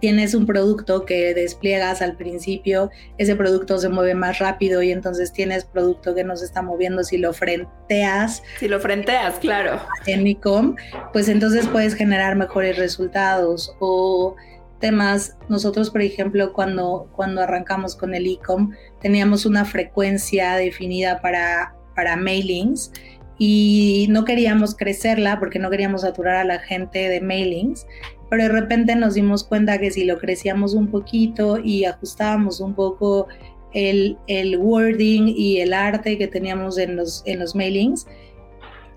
[0.02, 5.32] tienes un producto que despliegas al principio, ese producto se mueve más rápido y entonces
[5.32, 8.44] tienes producto que no se está moviendo si lo frenteas.
[8.60, 9.80] Si lo frenteas, claro.
[10.08, 10.76] En Ecom,
[11.14, 14.36] pues entonces puedes generar mejores resultados o
[14.80, 21.76] temas, nosotros por ejemplo cuando, cuando arrancamos con el Ecom teníamos una frecuencia definida para,
[21.96, 22.92] para mailings
[23.38, 27.86] y no queríamos crecerla porque no queríamos saturar a la gente de mailings,
[28.32, 32.74] pero de repente nos dimos cuenta que si lo crecíamos un poquito y ajustábamos un
[32.74, 33.28] poco
[33.74, 38.08] el, el wording y el arte que teníamos en los, en los mailings,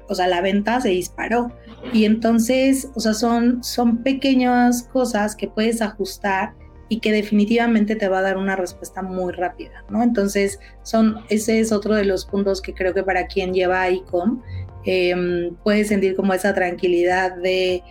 [0.08, 1.50] o sea, la venta se disparó.
[1.92, 6.54] Y entonces, o sea, son, son pequeñas cosas que puedes ajustar
[6.88, 10.04] y que definitivamente te va a dar una respuesta muy rápida, ¿no?
[10.04, 14.42] Entonces, son, ese es otro de los puntos que creo que para quien lleva ICOM
[14.84, 17.82] eh, puede sentir como esa tranquilidad de,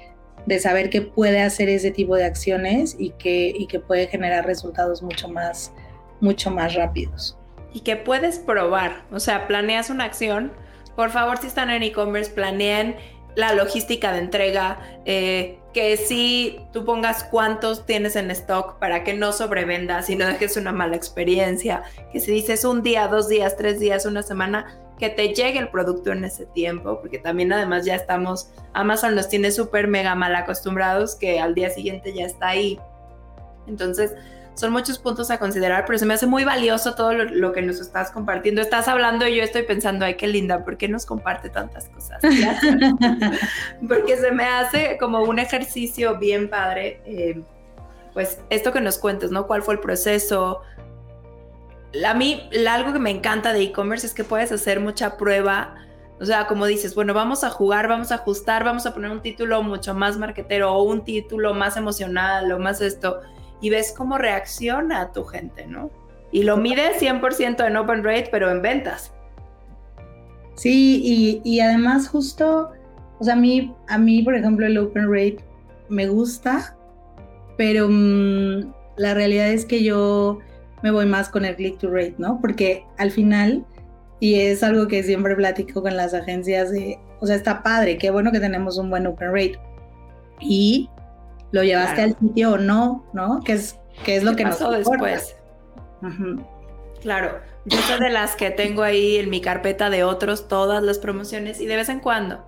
[0.45, 4.45] de, saber que puede hacer ese tipo de acciones y que, y que puede generar
[4.45, 5.73] resultados mucho más,
[6.21, 7.37] mucho más rápidos.
[7.73, 10.51] Y que puedes probar, o sea, planeas una acción,
[10.95, 12.95] por favor, si están en e-commerce, planeen
[13.35, 19.13] la logística de entrega, eh, que si tú pongas cuántos tienes en stock para que
[19.15, 23.57] no sobrevendas y no dejes una mala experiencia, que si dices un día, dos días,
[23.57, 27.85] tres días, una semana, que te llegue el producto en ese tiempo, porque también además
[27.85, 32.49] ya estamos, Amazon nos tiene súper mega mal acostumbrados que al día siguiente ya está
[32.49, 32.79] ahí.
[33.67, 34.13] Entonces,
[34.55, 37.79] son muchos puntos a considerar, pero se me hace muy valioso todo lo, que nos
[37.79, 38.61] estás compartiendo.
[38.61, 42.21] Estás hablando y yo estoy pensando, ay, qué linda, ¿por qué nos comparte tantas cosas?
[43.87, 47.41] Porque se me hace como un ejercicio bien padre, eh,
[48.13, 49.47] pues esto que nos cuentes, ¿no?
[49.47, 50.61] ¿Cuál fue el proceso?
[52.05, 55.75] A mí, algo que me encanta de e-commerce es que puedes hacer mucha prueba.
[56.19, 59.21] O sea, como dices, bueno, vamos a jugar, vamos a ajustar, vamos a poner un
[59.21, 63.21] título mucho más marketero o un título más emocional o más esto
[63.63, 65.89] y ves cómo reacciona tu gente, ¿no?
[66.31, 69.13] Y lo mides 100% en open rate, pero en ventas.
[70.55, 72.71] Sí, y, además justo,
[73.19, 75.37] o sea, a mí, a mí, por ejemplo, el open rate
[75.89, 76.75] me gusta,
[77.57, 80.39] pero mm, la realidad es que yo
[80.83, 82.39] me voy más con el click to rate, ¿no?
[82.39, 83.65] Porque al final,
[84.19, 88.11] y es algo que siempre platico con las agencias de, o sea, está padre, qué
[88.11, 89.59] bueno que tenemos un buen open rate.
[90.39, 90.89] Y
[91.51, 93.39] lo llevaste al sitio o no, ¿no?
[93.45, 95.35] ¿Qué es, qué es lo que pasó después?
[97.01, 100.99] Claro, yo soy de las que tengo ahí en mi carpeta de otros todas las
[100.99, 102.43] promociones y de vez en cuando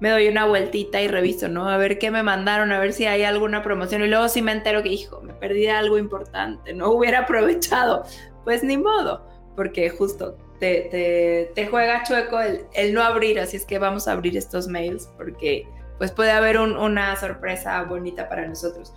[0.00, 1.68] me doy una vueltita y reviso, ¿no?
[1.68, 4.52] A ver qué me mandaron, a ver si hay alguna promoción y luego sí me
[4.52, 8.04] entero que, hijo, me perdí algo importante, no hubiera aprovechado.
[8.44, 13.66] Pues ni modo, porque justo te, te, juega chueco el, el no abrir, así es
[13.66, 15.66] que vamos a abrir estos mails porque
[15.98, 18.94] pues puede haber una sorpresa bonita para nosotros.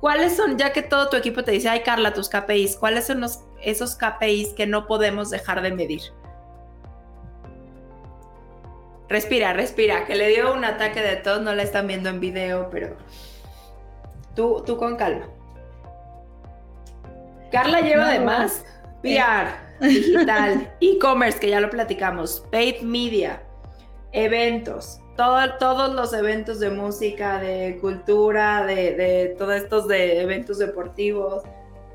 [0.00, 3.24] ¿Cuáles son, ya que todo tu equipo te dice, ay Carla, tus KPIs, cuáles son
[3.62, 6.00] esos KPIs que no podemos dejar de medir?
[9.08, 12.68] Respira, respira, que le dio un ataque de tos, no la están viendo en video,
[12.70, 12.96] pero
[14.34, 15.28] tú, tú con calma.
[17.52, 18.64] Carla lleva además
[19.02, 23.42] PR, digital, e-commerce, que ya lo platicamos, paid media,
[24.10, 31.44] eventos, todos los eventos de música, de cultura, de, de todos estos de eventos deportivos,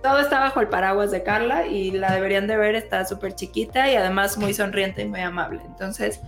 [0.02, 3.92] todo está bajo el paraguas de Carla y la deberían de ver, está súper chiquita
[3.92, 5.62] y además muy sonriente y muy amable.
[5.66, 6.20] Entonces,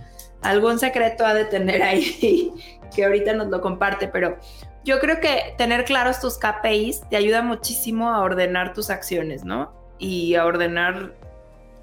[0.44, 2.52] algún secreto ha de tener ahí
[2.94, 4.38] que ahorita nos lo comparte, pero
[4.84, 9.72] yo creo que tener claros tus KPIs te ayuda muchísimo a ordenar tus acciones, ¿no?
[9.98, 11.14] Y a ordenar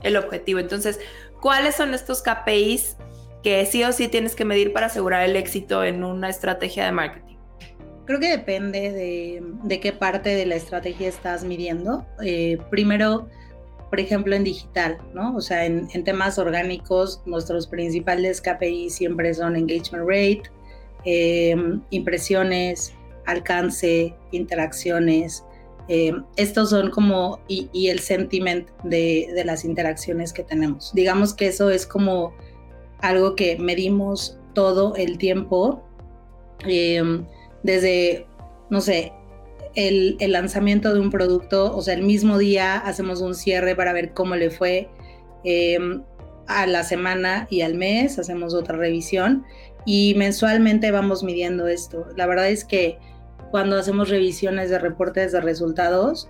[0.04, 0.60] el objetivo.
[0.60, 1.00] Entonces,
[1.42, 2.98] ¿cuáles son estos KPIs
[3.44, 6.92] que sí o sí tienes que medir para asegurar el éxito en una estrategia de
[6.92, 7.38] marketing?
[8.06, 8.92] Creo que depende
[9.64, 12.06] de, qué parte de la estrategia estás midiendo.
[12.24, 13.30] Eh, primero,
[13.92, 15.36] por ejemplo, en digital, ¿no?
[15.36, 20.44] O sea, en, temas orgánicos, nuestros principales KPI siempre son engagement rate,
[21.04, 21.54] eh,
[21.90, 22.94] impresiones,
[23.26, 25.44] alcance, interacciones.
[25.90, 30.94] Eh, estos son como, y, el sentiment de, de, las interacciones que tenemos.
[30.94, 32.34] Digamos que eso es como
[33.00, 35.84] algo que medimos todo el tiempo,
[36.66, 37.26] em,
[37.64, 38.26] desde,
[38.70, 39.12] no sé,
[39.76, 44.14] el, lanzamiento de un producto, o sea, el mismo día hacemos un cierre para ver
[44.14, 44.90] cómo le fue
[45.44, 46.04] em,
[46.48, 49.46] a la semana y al mes, hacemos otra revisión
[49.86, 52.06] y mensualmente vamos midiendo esto.
[52.16, 52.98] La verdad es que
[53.50, 56.30] cuando hacemos revisiones de reportes de resultados,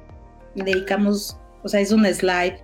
[0.55, 2.57] dedicamos, o sea, es un slide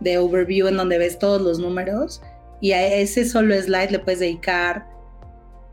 [0.00, 2.22] de overview en donde ves todos los números
[2.60, 4.86] y a ese solo slide le puedes dedicar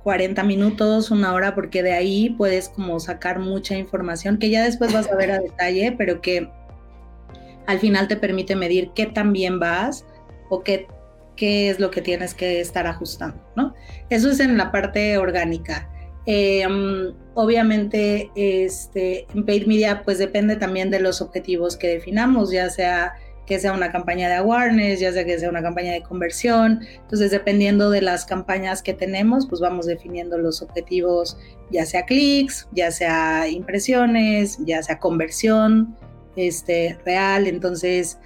[0.03, 4.93] 40 minutos, una hora, porque de ahí puedes como sacar mucha información que ya después
[4.93, 6.49] vas a ver a detalle, pero que
[7.67, 10.05] al final te permite medir qué tan bien vas
[10.49, 10.87] o qué,
[11.35, 13.73] qué es lo que tienes que estar ajustando, ¿no?
[14.09, 15.89] Eso es en la parte orgánica.
[16.25, 22.69] Em, obviamente, este, en paid media, pues depende también de los objetivos que definamos, ya
[22.69, 23.13] sea
[23.51, 26.87] que sea una campaña de awareness, ya sea que sea una campaña de conversión.
[27.01, 31.37] Entonces, dependiendo de las campañas que tenemos, pues vamos definiendo los objetivos,
[31.69, 35.97] ya sea clics, ya sea impresiones, ya sea conversión
[36.37, 37.45] este, real.
[37.45, 38.19] Entonces,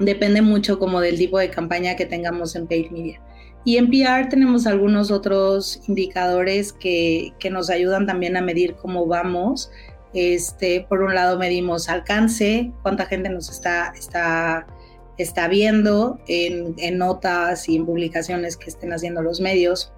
[0.00, 3.22] depende mucho como del tipo de campaña que tengamos en paid media.
[3.64, 9.06] Y en PR tenemos algunos otros indicadores que, que nos ayudan también a medir cómo
[9.06, 9.70] vamos.
[10.18, 14.66] Este, por un lado medimos alcance, cuánta gente nos está, está,
[15.16, 19.92] está viendo en, en notas y en publicaciones que estén haciendo los medios,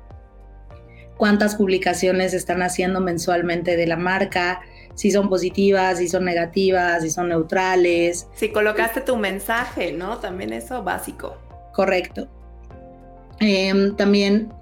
[1.16, 4.60] cuántas publicaciones están haciendo mensualmente de la marca,
[4.94, 8.26] si son positivas, si son negativas, si son neutrales.
[8.34, 10.18] Si colocaste tu mensaje, ¿no?
[10.18, 11.38] También eso básico.
[11.72, 12.28] Correcto.
[13.38, 14.52] Em, también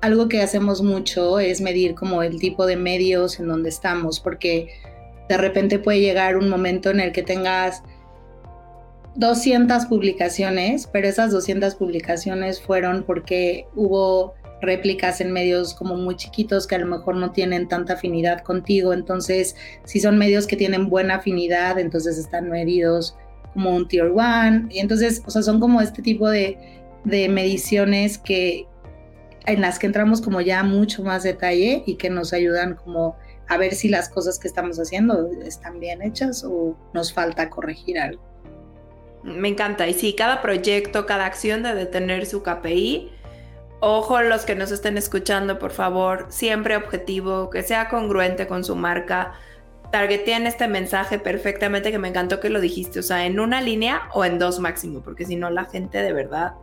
[0.00, 4.70] algo que hacemos mucho es medir como el tipo de medios en donde estamos, porque
[5.28, 7.82] de repente puede llegar un momento en el que tengas
[9.16, 16.66] 200 publicaciones, pero esas 200 publicaciones fueron porque hubo réplicas en medios como muy chiquitos
[16.66, 18.92] que a lo mejor no tienen tanta afinidad contigo.
[18.92, 19.54] Entonces,
[19.84, 23.16] si son medios que tienen buena afinidad, entonces están medidos
[23.52, 24.66] como un tier one.
[24.70, 26.58] Y entonces, o sea, son como este tipo de,
[27.04, 28.66] de mediciones que
[29.46, 33.16] en las que entramos como ya mucho más detalle y que nos ayudan como
[33.48, 37.98] a ver si las cosas que estamos haciendo están bien hechas o nos falta corregir
[37.98, 38.22] algo.
[39.22, 39.86] Me encanta.
[39.88, 43.10] Y sí, cada proyecto, cada acción debe tener su KPI.
[43.80, 48.76] Ojo los que nos estén escuchando, por favor, siempre objetivo, que sea congruente con su
[48.76, 49.34] marca.
[49.92, 54.08] Targeteen este mensaje perfectamente, que me encantó que lo dijiste, o sea, en una línea
[54.14, 56.54] o en dos máximo, porque si no la gente de verdad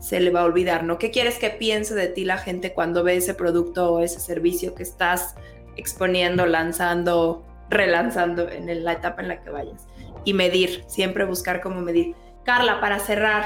[0.00, 0.98] se le va a olvidar, ¿no?
[0.98, 4.74] ¿Qué quieres que piense de ti la gente cuando ve ese producto o ese servicio
[4.74, 5.34] que estás
[5.76, 9.86] exponiendo, lanzando, relanzando en la etapa en la que vayas.
[10.24, 12.14] Y medir, siempre buscar cómo medir.
[12.44, 13.44] Carla, para cerrar,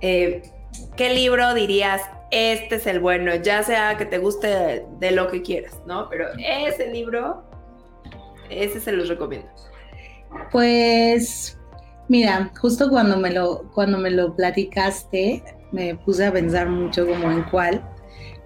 [0.00, 0.42] eh,
[0.96, 2.02] ¿qué libro dirías?
[2.30, 6.08] Este es el bueno, ya sea que te guste de, lo que quieras, ¿no?
[6.08, 7.44] Pero ese libro,
[8.48, 9.48] ese se los recomiendo.
[10.50, 11.58] Pues,
[12.08, 15.42] mira, justo cuando me lo, cuando me lo platicaste,
[15.72, 17.82] me puse a pensar mucho como en cuál.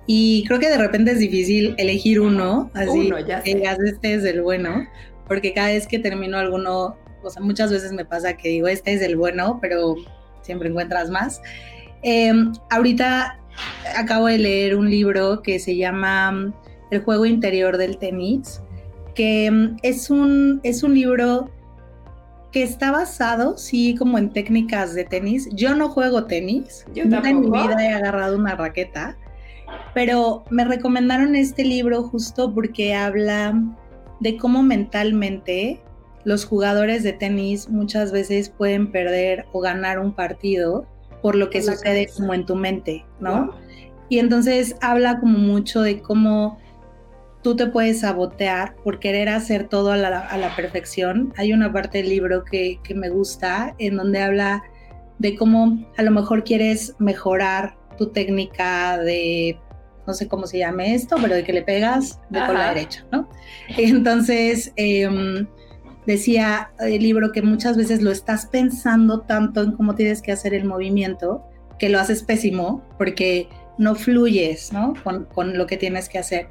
[0.07, 4.41] Y creo que de repente es difícil elegir uno, así, uno, ya este es el
[4.41, 4.87] bueno,
[5.27, 8.93] porque cada vez que termino alguno, o sea, muchas veces me pasa que digo, este
[8.93, 9.97] es el bueno, pero
[10.43, 11.43] siempre encuentras más.
[12.03, 13.41] Em, ahorita
[13.97, 16.55] acabo de leer un libro que se llama
[16.93, 18.61] El juego interior del tenis,
[19.17, 21.51] que em, es un, es un libro
[22.57, 25.47] que está basado, sí, como en técnicas de tenis.
[25.53, 29.15] Yo no juego tenis, Yo nunca en mi vida he agarrado una raqueta,
[29.93, 33.63] pero me recomendaron este libro justo porque habla
[34.21, 35.83] de cómo mentalmente
[36.25, 40.87] los jugadores de tenis muchas veces pueden perder o ganar un partido
[41.21, 43.51] por lo que sucede como en tu mente, ¿no?
[44.09, 46.59] Y entonces habla como mucho de cómo
[47.47, 51.33] tú te puedes sabotear por querer hacer todo a la, perfección.
[51.37, 54.65] Hay una parte del libro que, que me gusta en donde habla
[55.21, 59.61] de cómo a lo mejor quieres mejorar tu técnica de,
[60.09, 63.07] no sé cómo se llame esto, pero de que le pegas de con la derecha,
[63.13, 63.29] ¿no?
[63.79, 65.47] Entonces, em,
[66.05, 70.53] decía el libro que muchas veces lo estás pensando tanto en cómo tienes que hacer
[70.53, 71.45] el movimiento,
[71.79, 74.95] que lo haces pésimo, porque no fluyes, ¿no?
[75.33, 76.49] Con, lo que tienes que hacer.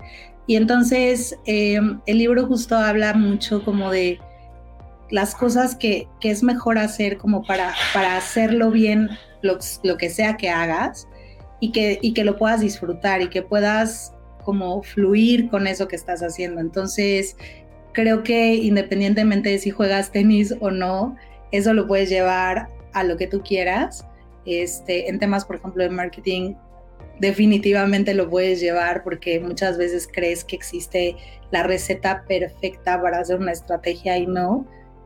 [0.47, 4.19] Y entonces, em, el libro justo habla mucho como de
[5.09, 9.09] las cosas que, que es mejor hacer como para, para hacerlo bien,
[9.41, 11.07] lo, lo que sea que hagas,
[11.59, 15.95] y que, y que lo puedas disfrutar y que puedas como fluir con eso que
[15.95, 16.61] estás haciendo.
[16.61, 17.35] Entonces,
[17.93, 21.15] creo que independientemente de si juegas tenis o no,
[21.51, 24.05] eso lo puedes llevar a lo que tú quieras.
[24.45, 26.53] Este, en temas, por ejemplo, de marketing,
[27.19, 31.15] definitivamente lo puedes llevar porque muchas veces crees que existe
[31.51, 34.65] la receta perfecta para hacer una estrategia y no.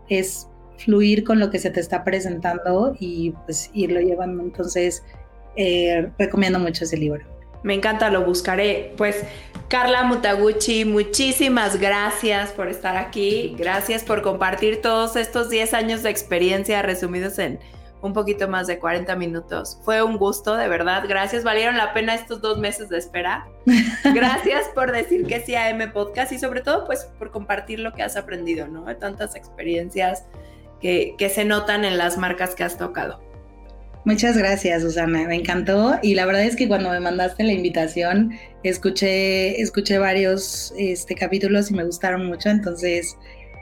[0.10, 0.48] Es
[0.78, 4.44] fluir con lo que se te está presentando y pues irlo llevando.
[4.44, 5.04] Entonces,
[5.56, 7.26] eh, recomiendo mucho ese libro.
[7.64, 8.94] Me encanta, lo buscaré.
[8.98, 9.24] Pues
[9.68, 13.56] Carla Mutaguchi, muchísimas gracias por estar aquí.
[13.58, 17.60] Gracias por compartir todos estos 10 años de experiencia resumidos en
[18.02, 19.80] un poquito más de 40 minutos.
[19.84, 21.04] Fue un gusto, de verdad.
[21.08, 23.48] Gracias, valieron la pena estos dos meses de espera.
[24.14, 27.94] Gracias por decir que sí a M Podcast y sobre todo pues por compartir lo
[27.94, 28.86] que has aprendido, ¿no?
[28.86, 30.26] De tantas experiencias
[30.80, 33.22] que, que se notan en las marcas que has tocado.
[34.06, 35.28] Muchas gracias, Susana.
[35.28, 36.00] Me encantó.
[36.02, 38.32] Y la verdad es que cuando me mandaste la invitación,
[38.64, 42.50] escuché, escuché varios este, capítulos y me gustaron mucho.
[42.50, 43.18] Entonces,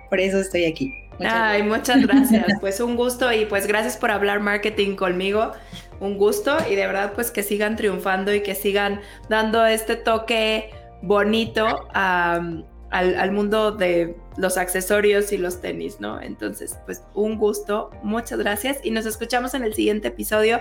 [0.09, 1.06] por eso estoy aquí.
[1.19, 2.45] Ay, muchas gracias.
[2.59, 5.51] Pues un gusto y pues gracias por hablar marketing conmigo.
[5.99, 10.71] Un gusto y de verdad pues que sigan triunfando y que sigan dando este toque
[11.01, 16.21] bonito al, al, mundo de los accesorios y los tenis, ¿no?
[16.21, 20.59] Entonces, pues un gusto, muchas gracias y nos escuchamos en el siguiente episodio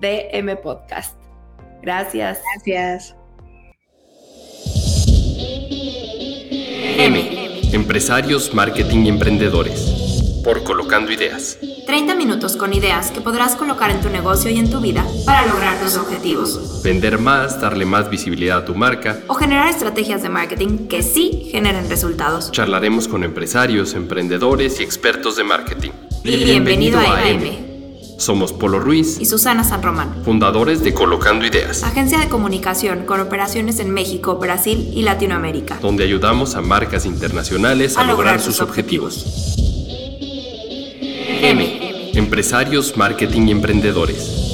[0.00, 1.16] de M Podcast.
[1.82, 2.40] Gracias.
[2.54, 3.16] Gracias.
[6.96, 7.44] M.
[7.72, 9.93] Empresarios, marketing y emprendedores.
[10.44, 11.58] Por Colocando Ideas.
[11.86, 15.46] 30 minutos con ideas que podrás colocar en tu negocio y en tu vida para
[15.46, 16.82] lograr tus objetivos.
[16.82, 19.20] Vender más, darle más visibilidad a tu marca.
[19.26, 22.52] O generar estrategias de marketing que sí generen resultados.
[22.52, 25.90] Charlaremos con empresarios, emprendedores y expertos de marketing.
[26.22, 27.64] Bienvenido, a, M.
[28.18, 33.20] Somos Polo Ruiz y Susana San Román, fundadores de Colocando Ideas, agencia de comunicación con
[33.20, 39.54] operaciones en México, Brasil y Latinoamérica, donde ayudamos a marcas internacionales a, lograr, sus objetivos.
[42.16, 44.53] Empresarios, marketing y emprendedores.